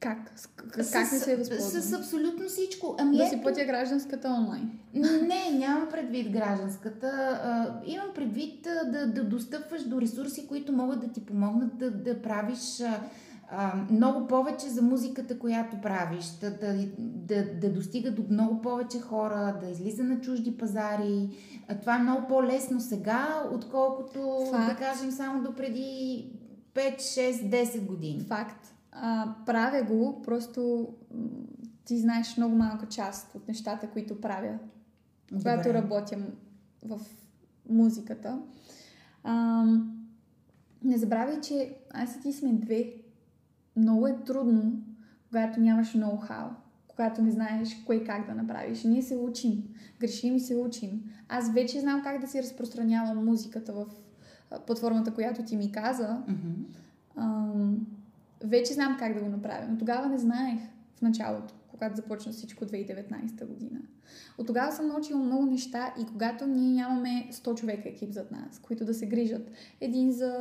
Как? 0.00 0.32
С, 0.36 0.46
как 0.46 0.76
не 0.76 0.84
се 0.84 1.34
С, 1.34 1.38
възползвам? 1.38 1.82
с 1.82 1.92
абсолютно 1.92 2.48
всичко. 2.48 2.96
Ами 2.98 3.16
да 3.16 3.22
ето, 3.22 3.34
си 3.34 3.42
платя 3.42 3.64
гражданската 3.64 4.28
онлайн. 4.28 4.70
Не, 4.94 5.58
нямам 5.58 5.88
предвид 5.90 6.32
гражданската. 6.32 7.08
А, 7.42 7.80
имам 7.86 8.08
предвид 8.14 8.68
да, 8.92 9.06
да 9.06 9.24
достъпваш 9.24 9.82
до 9.82 10.00
ресурси, 10.00 10.46
които 10.46 10.72
могат 10.72 11.00
да 11.00 11.08
ти 11.08 11.26
помогнат 11.26 11.78
да, 11.78 11.90
да 11.90 12.22
правиш 12.22 12.80
а, 12.80 13.00
а, 13.54 13.74
много 13.90 14.26
повече 14.26 14.68
за 14.68 14.82
музиката, 14.82 15.38
която 15.38 15.80
правиш, 15.80 16.26
да, 16.40 16.50
да, 16.58 16.86
да, 16.98 17.54
да 17.60 17.72
достига 17.72 18.10
до 18.10 18.24
много 18.30 18.62
повече 18.62 19.00
хора, 19.00 19.58
да 19.60 19.70
излиза 19.70 20.04
на 20.04 20.20
чужди 20.20 20.56
пазари. 20.56 21.30
А, 21.68 21.80
това 21.80 21.96
е 21.96 22.02
много 22.02 22.28
по-лесно 22.28 22.80
сега, 22.80 23.42
отколкото 23.52 24.46
Факт. 24.50 24.66
да 24.68 24.86
кажем 24.86 25.10
само 25.10 25.42
до 25.42 25.54
преди 25.54 26.26
5, 26.74 26.96
6, 26.96 27.64
10 27.64 27.86
години. 27.86 28.20
Факт. 28.20 28.74
А, 28.92 29.34
правя 29.46 29.82
го, 29.82 30.22
просто 30.22 30.88
ти 31.84 31.98
знаеш 31.98 32.36
много 32.36 32.56
малка 32.56 32.86
част 32.86 33.34
от 33.34 33.48
нещата, 33.48 33.86
които 33.90 34.20
правя, 34.20 34.58
когато 35.28 35.68
Добре. 35.68 35.74
работя 35.82 36.16
м- 36.16 36.26
в 36.82 37.00
музиката. 37.68 38.38
А, 39.24 39.64
не 40.84 40.98
забравяй, 40.98 41.40
че 41.40 41.74
аз 41.90 42.16
и 42.16 42.20
ти 42.20 42.32
сме 42.32 42.52
две. 42.52 43.01
Много 43.76 44.06
е 44.06 44.16
трудно, 44.26 44.72
когато 45.28 45.60
нямаш 45.60 45.94
ноу-хау, 45.94 46.48
когато 46.88 47.22
не 47.22 47.30
знаеш 47.30 47.82
кое 47.86 48.04
как 48.04 48.26
да 48.26 48.34
направиш. 48.34 48.84
Ние 48.84 49.02
се 49.02 49.16
учим, 49.16 49.64
грешим 50.00 50.36
и 50.36 50.40
се 50.40 50.56
учим. 50.56 51.02
Аз 51.28 51.52
вече 51.52 51.80
знам 51.80 52.02
как 52.02 52.20
да 52.20 52.26
си 52.26 52.42
разпространявам 52.42 53.24
музиката 53.24 53.72
в 53.72 53.86
а, 54.50 54.60
платформата, 54.60 55.14
която 55.14 55.42
ти 55.42 55.56
ми 55.56 55.72
каза. 55.72 56.22
Мгм. 56.28 56.52
Ам, 57.16 57.86
вече 58.44 58.72
знам 58.72 58.96
как 58.98 59.14
да 59.14 59.20
го 59.20 59.28
направя, 59.28 59.66
но 59.70 59.78
тогава 59.78 60.08
не 60.08 60.18
знаех 60.18 60.60
в 60.96 61.02
началото, 61.02 61.54
когато 61.82 61.96
започна 61.96 62.32
всичко 62.32 62.64
2019 62.64 63.46
година. 63.46 63.80
От 64.38 64.46
тогава 64.46 64.72
съм 64.72 64.86
научила 64.86 65.20
много 65.20 65.46
неща 65.46 65.94
и 66.00 66.06
когато 66.06 66.46
ние 66.46 66.72
нямаме 66.72 67.28
100 67.32 67.54
човека 67.54 67.88
екип 67.88 68.12
зад 68.12 68.30
нас, 68.30 68.58
които 68.58 68.84
да 68.84 68.94
се 68.94 69.06
грижат. 69.06 69.50
Един 69.80 70.12
за 70.12 70.32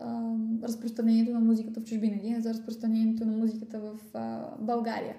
а, 0.00 0.34
разпространението 0.62 1.32
на 1.32 1.40
музиката 1.40 1.80
в 1.80 1.84
чужбина, 1.84 2.16
един 2.16 2.40
за 2.40 2.50
разпространението 2.50 3.24
на 3.24 3.32
музиката 3.32 3.80
в 3.80 4.00
а, 4.14 4.56
България 4.58 5.16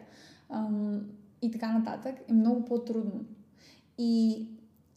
а, 0.49 0.69
и 1.41 1.51
така 1.51 1.77
нататък, 1.77 2.15
е 2.27 2.33
много 2.33 2.65
по-трудно. 2.65 3.25
И 3.97 4.47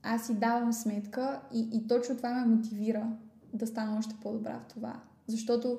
аз 0.03 0.27
си 0.27 0.35
давам 0.35 0.73
сметка 0.73 1.41
и, 1.55 1.69
и 1.73 1.87
точно 1.87 2.17
това 2.17 2.35
ме 2.35 2.57
мотивира 2.57 3.13
да 3.53 3.67
стана 3.67 3.99
още 3.99 4.15
по-добра 4.23 4.59
в 4.59 4.75
това. 4.75 5.01
Защото 5.27 5.79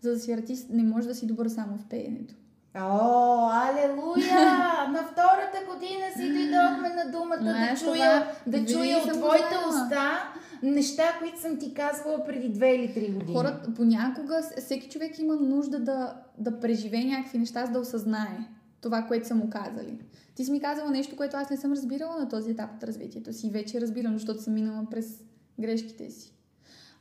за 0.00 0.10
да 0.10 0.18
си 0.18 0.32
артист 0.32 0.70
не 0.70 0.82
може 0.82 1.08
да 1.08 1.14
си 1.14 1.26
добър 1.26 1.48
само 1.48 1.78
в 1.78 1.86
пеенето. 1.86 2.34
О, 2.76 3.50
алелуя! 3.52 4.88
На 4.90 5.02
втората 5.02 5.58
година 5.72 6.04
си 6.16 6.32
дойдохме 6.32 6.88
на 6.88 7.10
думата 7.12 7.38
да 7.38 7.76
чуя, 7.78 8.26
да 8.46 8.66
чуя 8.66 8.98
от 8.98 9.12
твоите 9.12 9.54
уста 9.68 10.34
неща, 10.62 11.02
които 11.18 11.40
съм 11.40 11.58
ти 11.58 11.74
казвала 11.74 12.24
преди 12.24 12.48
две 12.48 12.74
или 12.74 12.94
три 12.94 13.12
години. 13.12 13.36
Хората, 13.36 13.74
понякога 13.74 14.42
всеки 14.58 14.88
човек 14.88 15.18
има 15.18 15.36
нужда 15.36 15.80
да, 15.80 16.14
да 16.38 16.60
преживее 16.60 17.04
някакви 17.04 17.38
неща, 17.38 17.66
за 17.66 17.72
да 17.72 17.78
осъзнае 17.78 18.38
това, 18.80 19.02
което 19.02 19.26
са 19.26 19.34
му 19.34 19.50
казали. 19.50 19.98
Ти 20.34 20.44
си 20.44 20.52
ми 20.52 20.60
казала 20.60 20.90
нещо, 20.90 21.16
което 21.16 21.36
аз 21.36 21.50
не 21.50 21.56
съм 21.56 21.72
разбирала 21.72 22.18
на 22.18 22.28
този 22.28 22.50
етап 22.50 22.70
от 22.76 22.84
развитието 22.84 23.32
си. 23.32 23.50
Вече 23.50 23.80
разбирам, 23.80 24.12
защото 24.12 24.42
съм 24.42 24.54
минала 24.54 24.86
през 24.90 25.24
грешките 25.60 26.10
си. 26.10 26.32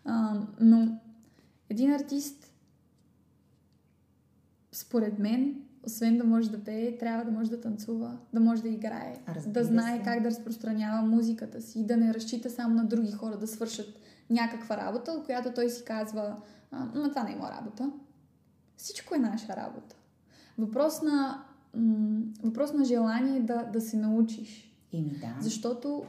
А, 0.06 0.34
но 0.60 0.88
един 1.70 1.94
артист, 1.94 2.53
според 4.74 5.20
мен, 5.20 5.56
освен 5.84 6.18
да 6.18 6.24
може 6.24 6.52
да 6.52 6.64
пее, 6.64 6.98
трябва 6.98 7.26
да 7.26 7.32
може 7.32 7.50
да 7.50 7.62
танцува, 7.62 8.18
да 8.34 8.40
може 8.40 8.62
да 8.62 8.70
играе, 8.70 9.18
Разбира 9.28 9.54
да 9.54 9.64
знае 9.64 9.98
се. 9.98 10.04
как 10.04 10.24
да 10.24 10.30
разпространява 10.30 11.02
музиката 11.08 11.62
си 11.62 11.86
да 11.86 11.98
не 11.98 12.14
разчита 12.14 12.50
само 12.50 12.76
на 12.76 12.86
други 12.86 13.12
хора 13.12 13.38
да 13.38 13.48
свършат 13.48 14.00
някаква 14.30 14.78
работа, 14.78 15.12
от 15.12 15.26
която 15.26 15.54
той 15.56 15.70
си 15.70 15.86
казва, 15.86 16.36
но 16.96 17.10
това 17.10 17.24
не 17.24 17.32
е 17.32 17.36
моя 17.36 17.52
работа. 17.52 17.92
Всичко 18.78 19.16
е 19.16 19.20
наша 19.20 19.56
работа. 19.56 19.96
Въпрос 20.58 21.02
на, 21.02 21.44
м- 21.76 22.22
въпрос 22.44 22.74
на 22.74 22.86
желание 22.86 23.40
да, 23.40 23.64
да 23.64 23.82
се 23.82 23.98
научиш. 23.98 24.76
Ими 24.92 25.10
да. 25.10 25.36
Защото 25.40 26.04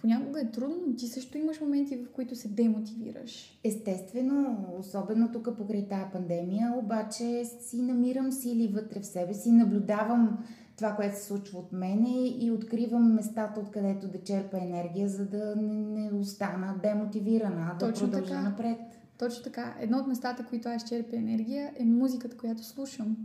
понякога 0.00 0.40
е 0.40 0.50
трудно. 0.50 0.96
Ти 0.96 1.06
също 1.06 1.38
имаш 1.38 1.60
моменти, 1.60 1.96
в 1.96 2.10
които 2.10 2.36
се 2.36 2.48
демотивираш. 2.48 3.60
Естествено, 3.64 4.66
особено 4.78 5.32
тук 5.32 5.56
покрай 5.56 5.88
тази 5.88 6.04
пандемия, 6.12 6.72
обаче 6.76 7.44
си 7.44 7.82
намирам 7.82 8.32
сили 8.32 8.68
вътре 8.68 9.00
в 9.00 9.06
себе 9.06 9.34
си, 9.34 9.52
наблюдавам 9.52 10.38
това, 10.76 10.92
което 10.92 11.16
се 11.16 11.24
случва 11.24 11.58
от 11.58 11.72
мене 11.72 12.28
и 12.28 12.50
откривам 12.50 13.14
местата, 13.14 13.60
откъдето 13.60 14.08
да 14.08 14.22
черпа 14.22 14.58
енергия, 14.58 15.08
за 15.08 15.26
да 15.26 15.56
не, 15.56 15.74
не 15.74 16.18
остана 16.18 16.74
демотивирана, 16.82 17.76
да 17.78 17.86
Точно 17.86 18.10
продължа 18.10 18.34
така. 18.34 18.42
напред. 18.42 18.78
Точно 19.18 19.44
така. 19.44 19.74
Едно 19.80 19.98
от 19.98 20.06
местата, 20.06 20.46
които 20.48 20.68
аз 20.68 20.88
черпя 20.88 21.16
енергия, 21.16 21.72
е 21.76 21.84
музиката, 21.84 22.36
която 22.36 22.64
слушам. 22.64 23.16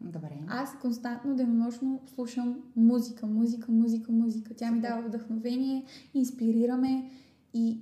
Добре. 0.00 0.40
Аз 0.48 0.78
константно, 0.80 1.36
денонощно 1.36 2.00
слушам 2.14 2.62
музика, 2.76 3.26
музика, 3.26 3.72
музика, 3.72 4.12
музика. 4.12 4.54
Тя 4.54 4.70
ми 4.70 4.80
дава 4.80 5.02
вдъхновение, 5.02 5.84
инспирираме 6.14 7.10
и, 7.54 7.80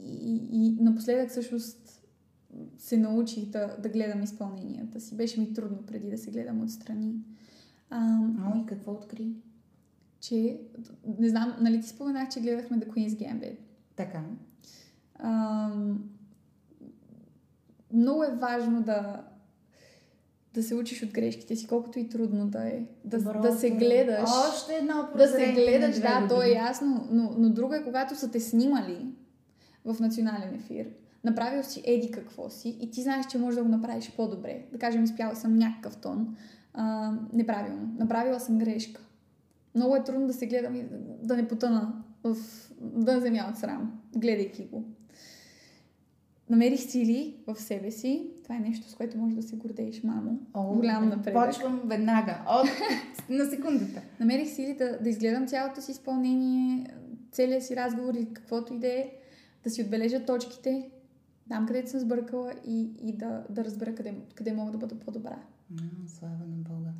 и, 0.00 0.48
и 0.52 0.76
напоследък 0.80 1.30
всъщност 1.30 2.02
се 2.78 2.96
научих 2.96 3.50
да, 3.50 3.76
да 3.82 3.88
гледам 3.88 4.22
изпълненията 4.22 5.00
си. 5.00 5.16
Беше 5.16 5.40
ми 5.40 5.52
трудно 5.52 5.82
преди 5.86 6.10
да 6.10 6.18
се 6.18 6.30
гледам 6.30 6.62
отстрани. 6.62 7.14
А, 7.90 8.18
О, 8.54 8.62
и 8.62 8.66
какво 8.66 8.92
откри? 8.92 9.34
че, 10.22 10.60
не 11.18 11.28
знам, 11.28 11.56
нали 11.60 11.80
ти 11.80 11.88
споменах, 11.88 12.28
че 12.28 12.40
гледахме 12.40 12.80
The 12.80 12.88
Queen's 12.88 13.08
Gambit. 13.08 13.56
Така. 13.96 14.24
Ам, 15.18 16.10
много 17.92 18.24
е 18.24 18.36
важно 18.36 18.82
да, 18.82 19.24
да 20.54 20.62
се 20.62 20.74
учиш 20.74 21.02
от 21.02 21.12
грешките 21.12 21.56
си, 21.56 21.66
колкото 21.66 21.98
и 21.98 22.08
трудно 22.08 22.46
да 22.46 22.68
е. 22.68 22.82
Да, 23.04 23.18
Добро 23.18 23.40
да 23.40 23.52
се 23.52 23.70
гледаш. 23.70 24.30
Още 24.48 24.74
едно 24.74 25.08
Да 25.16 25.28
се 25.28 25.52
гледаш, 25.52 26.00
да, 26.00 26.26
то 26.28 26.42
е 26.42 26.48
ясно, 26.48 27.08
но, 27.10 27.34
но 27.38 27.50
друго 27.50 27.74
е 27.74 27.84
когато 27.84 28.16
са 28.16 28.30
те 28.30 28.40
снимали 28.40 29.06
в 29.84 30.00
национален 30.00 30.54
ефир, 30.54 30.86
направил 31.24 31.62
си 31.62 31.82
еди 31.84 32.10
какво 32.10 32.50
си 32.50 32.76
и 32.80 32.90
ти 32.90 33.02
знаеш, 33.02 33.26
че 33.26 33.38
можеш 33.38 33.56
да 33.56 33.62
го 33.62 33.68
направиш 33.68 34.12
по-добре. 34.16 34.62
Да 34.72 34.78
кажем, 34.78 35.04
изпяла 35.04 35.36
съм 35.36 35.58
някакъв 35.58 35.96
тон, 35.96 36.36
а, 36.74 37.12
неправилно. 37.32 37.94
Направила 37.98 38.40
съм 38.40 38.58
грешка. 38.58 39.00
Много 39.74 39.96
е 39.96 40.04
трудно 40.04 40.26
да 40.26 40.32
се 40.32 40.46
гледам 40.46 40.74
и 40.74 40.84
да 41.22 41.36
не 41.36 41.48
потъна 41.48 41.92
в 42.24 42.36
да 42.80 43.14
не 43.14 43.20
земя 43.20 43.46
от 43.50 43.58
срам, 43.58 44.00
гледайки 44.16 44.64
го. 44.64 44.84
Намерих 46.52 46.80
сили 46.80 47.36
в 47.46 47.56
себе 47.56 47.90
си. 47.90 48.30
Това 48.42 48.56
е 48.56 48.60
нещо, 48.60 48.88
с 48.88 48.94
което 48.94 49.18
можеш 49.18 49.36
да 49.36 49.42
се 49.42 49.56
гордееш, 49.56 50.02
мамо. 50.02 50.38
О, 50.54 50.74
Голям 50.74 51.08
напредък. 51.08 51.46
Почвам 51.46 51.82
веднага. 51.84 52.44
От, 52.48 52.68
на 53.28 53.44
секундата. 53.44 54.02
Намерих 54.20 54.48
сили 54.48 54.74
да, 54.74 54.98
да 55.02 55.08
изгледам 55.08 55.46
цялото 55.46 55.80
си 55.80 55.90
изпълнение, 55.90 56.86
целият 57.30 57.64
си 57.64 57.76
разговор 57.76 58.14
или 58.14 58.32
каквото 58.32 58.74
и 58.74 58.78
да 58.78 58.86
е, 58.86 59.10
да 59.64 59.70
си 59.70 59.82
отбележа 59.82 60.24
точките, 60.24 60.90
там 61.48 61.66
където 61.66 61.90
съм 61.90 62.00
сбъркала 62.00 62.52
и, 62.66 62.90
и 63.02 63.12
да, 63.12 63.44
да 63.50 63.64
разбера 63.64 63.94
къде, 63.94 64.14
къде 64.34 64.52
мога 64.52 64.72
да 64.72 64.78
бъда 64.78 64.94
по-добра. 64.94 65.38
Слава 66.06 66.34
на 66.34 66.56
Бога. 66.56 66.90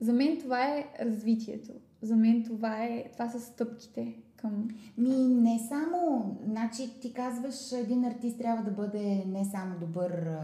За 0.00 0.12
мен 0.12 0.38
това 0.40 0.66
е 0.66 0.86
развитието. 1.00 1.72
За 2.04 2.16
мен 2.16 2.44
това, 2.44 2.84
е, 2.84 3.04
това 3.12 3.28
са 3.28 3.40
стъпките 3.40 4.14
към... 4.36 4.68
Ми 4.98 5.28
не 5.28 5.58
само, 5.68 6.36
значи 6.46 7.00
ти 7.00 7.12
казваш, 7.12 7.72
един 7.72 8.04
артист 8.04 8.38
трябва 8.38 8.64
да 8.64 8.70
бъде 8.70 9.24
не 9.26 9.44
само 9.44 9.78
добър, 9.80 10.38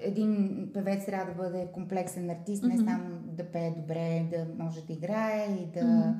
един 0.00 0.70
певец 0.74 1.06
трябва 1.06 1.32
да 1.32 1.42
бъде 1.42 1.68
комплексен 1.72 2.30
артист, 2.30 2.62
не 2.62 2.78
само 2.78 3.04
да 3.24 3.44
пее 3.44 3.74
добре, 3.76 4.26
да 4.30 4.64
може 4.64 4.86
да 4.86 4.92
играе 4.92 5.58
и 5.62 5.80
да 5.80 6.14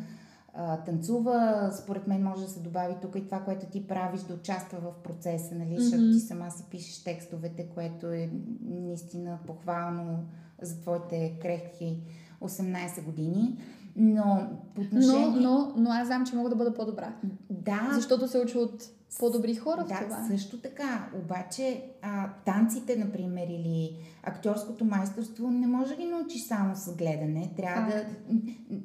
танцува. 0.87 1.71
Според 1.83 2.07
мен 2.07 2.23
може 2.23 2.43
да 2.43 2.49
се 2.49 2.61
добави 2.61 2.95
тук 3.03 3.17
и 3.17 3.25
това, 3.25 3.41
което 3.41 3.67
ти 3.67 3.87
правиш, 3.87 4.21
да 4.21 4.35
участва 4.35 4.79
в 4.79 5.03
процеса, 5.03 5.55
нали? 5.55 5.77
Защото 5.79 6.03
Мгм. 6.03 6.13
ти 6.13 6.21
сама 6.21 6.51
си 6.51 6.65
пишеш 6.71 7.05
текстовете, 7.05 7.67
което 7.67 8.07
е 8.07 8.31
наистина 8.65 9.39
похвално 9.47 10.25
за 10.63 10.81
твоите 10.81 11.39
крехки 11.43 11.99
18 12.41 13.05
години. 13.05 13.59
Но 13.97 14.49
по 14.75 14.81
отношение... 14.81 15.27
Но, 15.27 15.41
но, 15.41 15.73
но 15.77 15.91
аз 15.91 16.07
знам, 16.07 16.27
че 16.27 16.37
мога 16.37 16.51
да 16.51 16.57
бъда 16.57 16.75
по-добра. 16.75 17.15
Да, 17.51 17.91
Защото 17.95 18.29
се 18.29 18.39
уча 18.39 18.59
от 18.59 18.83
по-добри 19.19 19.55
хора 19.55 19.85
в 19.85 19.89
да, 19.89 20.01
това. 20.05 20.27
също 20.31 20.59
така. 20.59 21.09
Обаче 21.25 21.83
а, 22.03 22.29
танците, 22.45 22.97
например, 22.97 23.47
или 23.51 23.97
актьорското 24.23 24.85
майсторство 24.85 25.51
не 25.51 25.67
може 25.67 25.91
да 25.91 25.97
ги 25.97 26.05
научиш 26.07 26.47
само 26.47 26.77
с 26.77 26.97
гледане. 26.97 27.51
Трябва 27.57 27.93
да, 27.93 28.05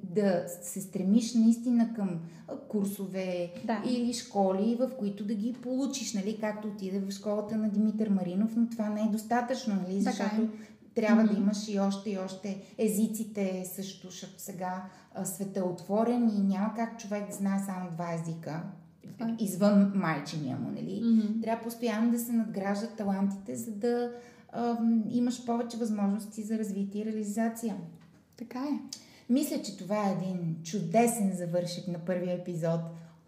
да 0.04 0.44
се 0.62 0.82
стремиш 0.82 1.34
наистина 1.34 1.94
към 1.94 2.20
курсове 2.68 3.52
Да. 3.66 3.82
или 3.86 4.14
школи, 4.14 4.78
в 4.80 4.92
които 5.00 5.26
да 5.26 5.34
ги 5.34 5.54
получиш, 5.54 6.14
нали? 6.14 6.38
Както 6.42 6.68
отиде 6.68 7.00
в 7.00 7.12
школата 7.12 7.58
на 7.58 7.70
Димитър 7.70 8.10
Маринов, 8.10 8.56
но 8.56 8.70
това 8.70 8.90
не 8.90 9.02
е 9.02 9.10
достатъчно, 9.12 9.76
нали? 9.76 10.04
Така 10.04 10.24
е. 10.24 10.48
Трябва 10.96 11.24
да 11.24 11.32
Мгм. 11.32 11.42
имаш 11.42 11.68
и 11.68 11.80
още 11.80 12.10
и 12.10 12.18
още 12.18 12.62
езиците 12.78 13.66
също, 13.66 14.08
защото 14.10 14.34
сега 14.38 14.84
а, 15.16 15.26
света 15.26 15.60
е 15.60 15.64
отворен 15.64 16.30
и 16.30 16.42
няма 16.42 16.74
как 16.76 17.00
човек 17.00 17.28
да 17.28 17.36
знае 17.36 17.60
само 17.60 17.92
два 17.92 18.14
езика 18.14 18.64
е. 19.20 19.26
извън 19.40 19.92
майчиния 19.96 20.58
му, 20.58 20.70
нали? 20.72 21.02
Мгм. 21.04 21.42
Трябва 21.42 21.64
постоянно 21.64 22.12
да 22.12 22.20
се 22.20 22.32
надграждат 22.32 22.96
талантите, 22.98 23.56
за 23.56 23.72
да 23.72 24.12
ам, 24.54 25.04
имаш 25.10 25.46
повече 25.46 25.78
възможности 25.78 26.44
за 26.44 26.58
развитие 26.58 27.02
и 27.02 27.06
реализация. 27.06 27.76
Така 28.38 28.60
е. 28.60 28.80
Мисля, 29.30 29.62
че 29.62 29.78
това 29.78 30.10
е 30.10 30.14
един 30.14 30.56
чудесен 30.64 31.32
завършек 31.34 31.88
на 31.88 32.00
първия 32.00 32.34
епизод 32.34 32.82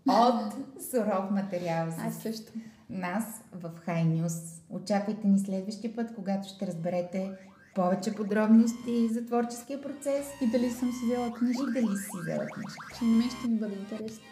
от 0.08 0.54
суров 0.92 1.32
материал 1.32 1.88
Аз 2.00 2.16
също. 2.16 2.52
нас 2.90 3.24
в 3.52 3.72
High 3.88 4.08
News. 4.18 4.62
Очаквайте 4.70 5.28
ни 5.28 5.40
следващия 5.40 5.96
път, 5.96 6.16
когато 6.16 6.48
ще 6.48 6.68
разберете 6.68 7.32
повече 7.76 8.16
подробности 8.16 9.10
за 9.12 9.26
творческия 9.26 9.82
процес 9.82 10.26
И 10.42 10.48
дали 10.52 10.72
съм 10.72 10.92
си 10.92 11.06
взела 11.06 11.34
книжка, 11.34 11.64
и 11.70 11.74
дали 11.74 11.98
си 11.98 12.10
взела 12.22 12.46
книжка. 12.46 13.00
че 13.00 13.06
на 13.06 13.18
мен 13.18 13.30
ще 13.30 13.48
ми 13.48 13.60
бъде 13.60 13.76
интересно. 13.76 14.24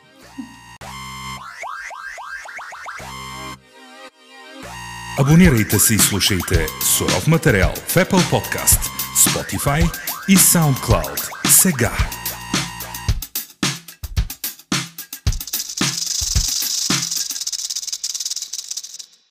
Абонирайте 5.19 5.79
се 5.79 5.95
и 5.95 5.99
слушайте 5.99 6.67
суров 6.81 7.27
материал 7.27 7.73
в 7.75 7.95
Apple 7.95 8.31
Podcast, 8.31 8.81
Spotify 9.27 9.83
и 10.27 10.37
SoundCloud. 10.37 11.47
Сега! 11.47 12.18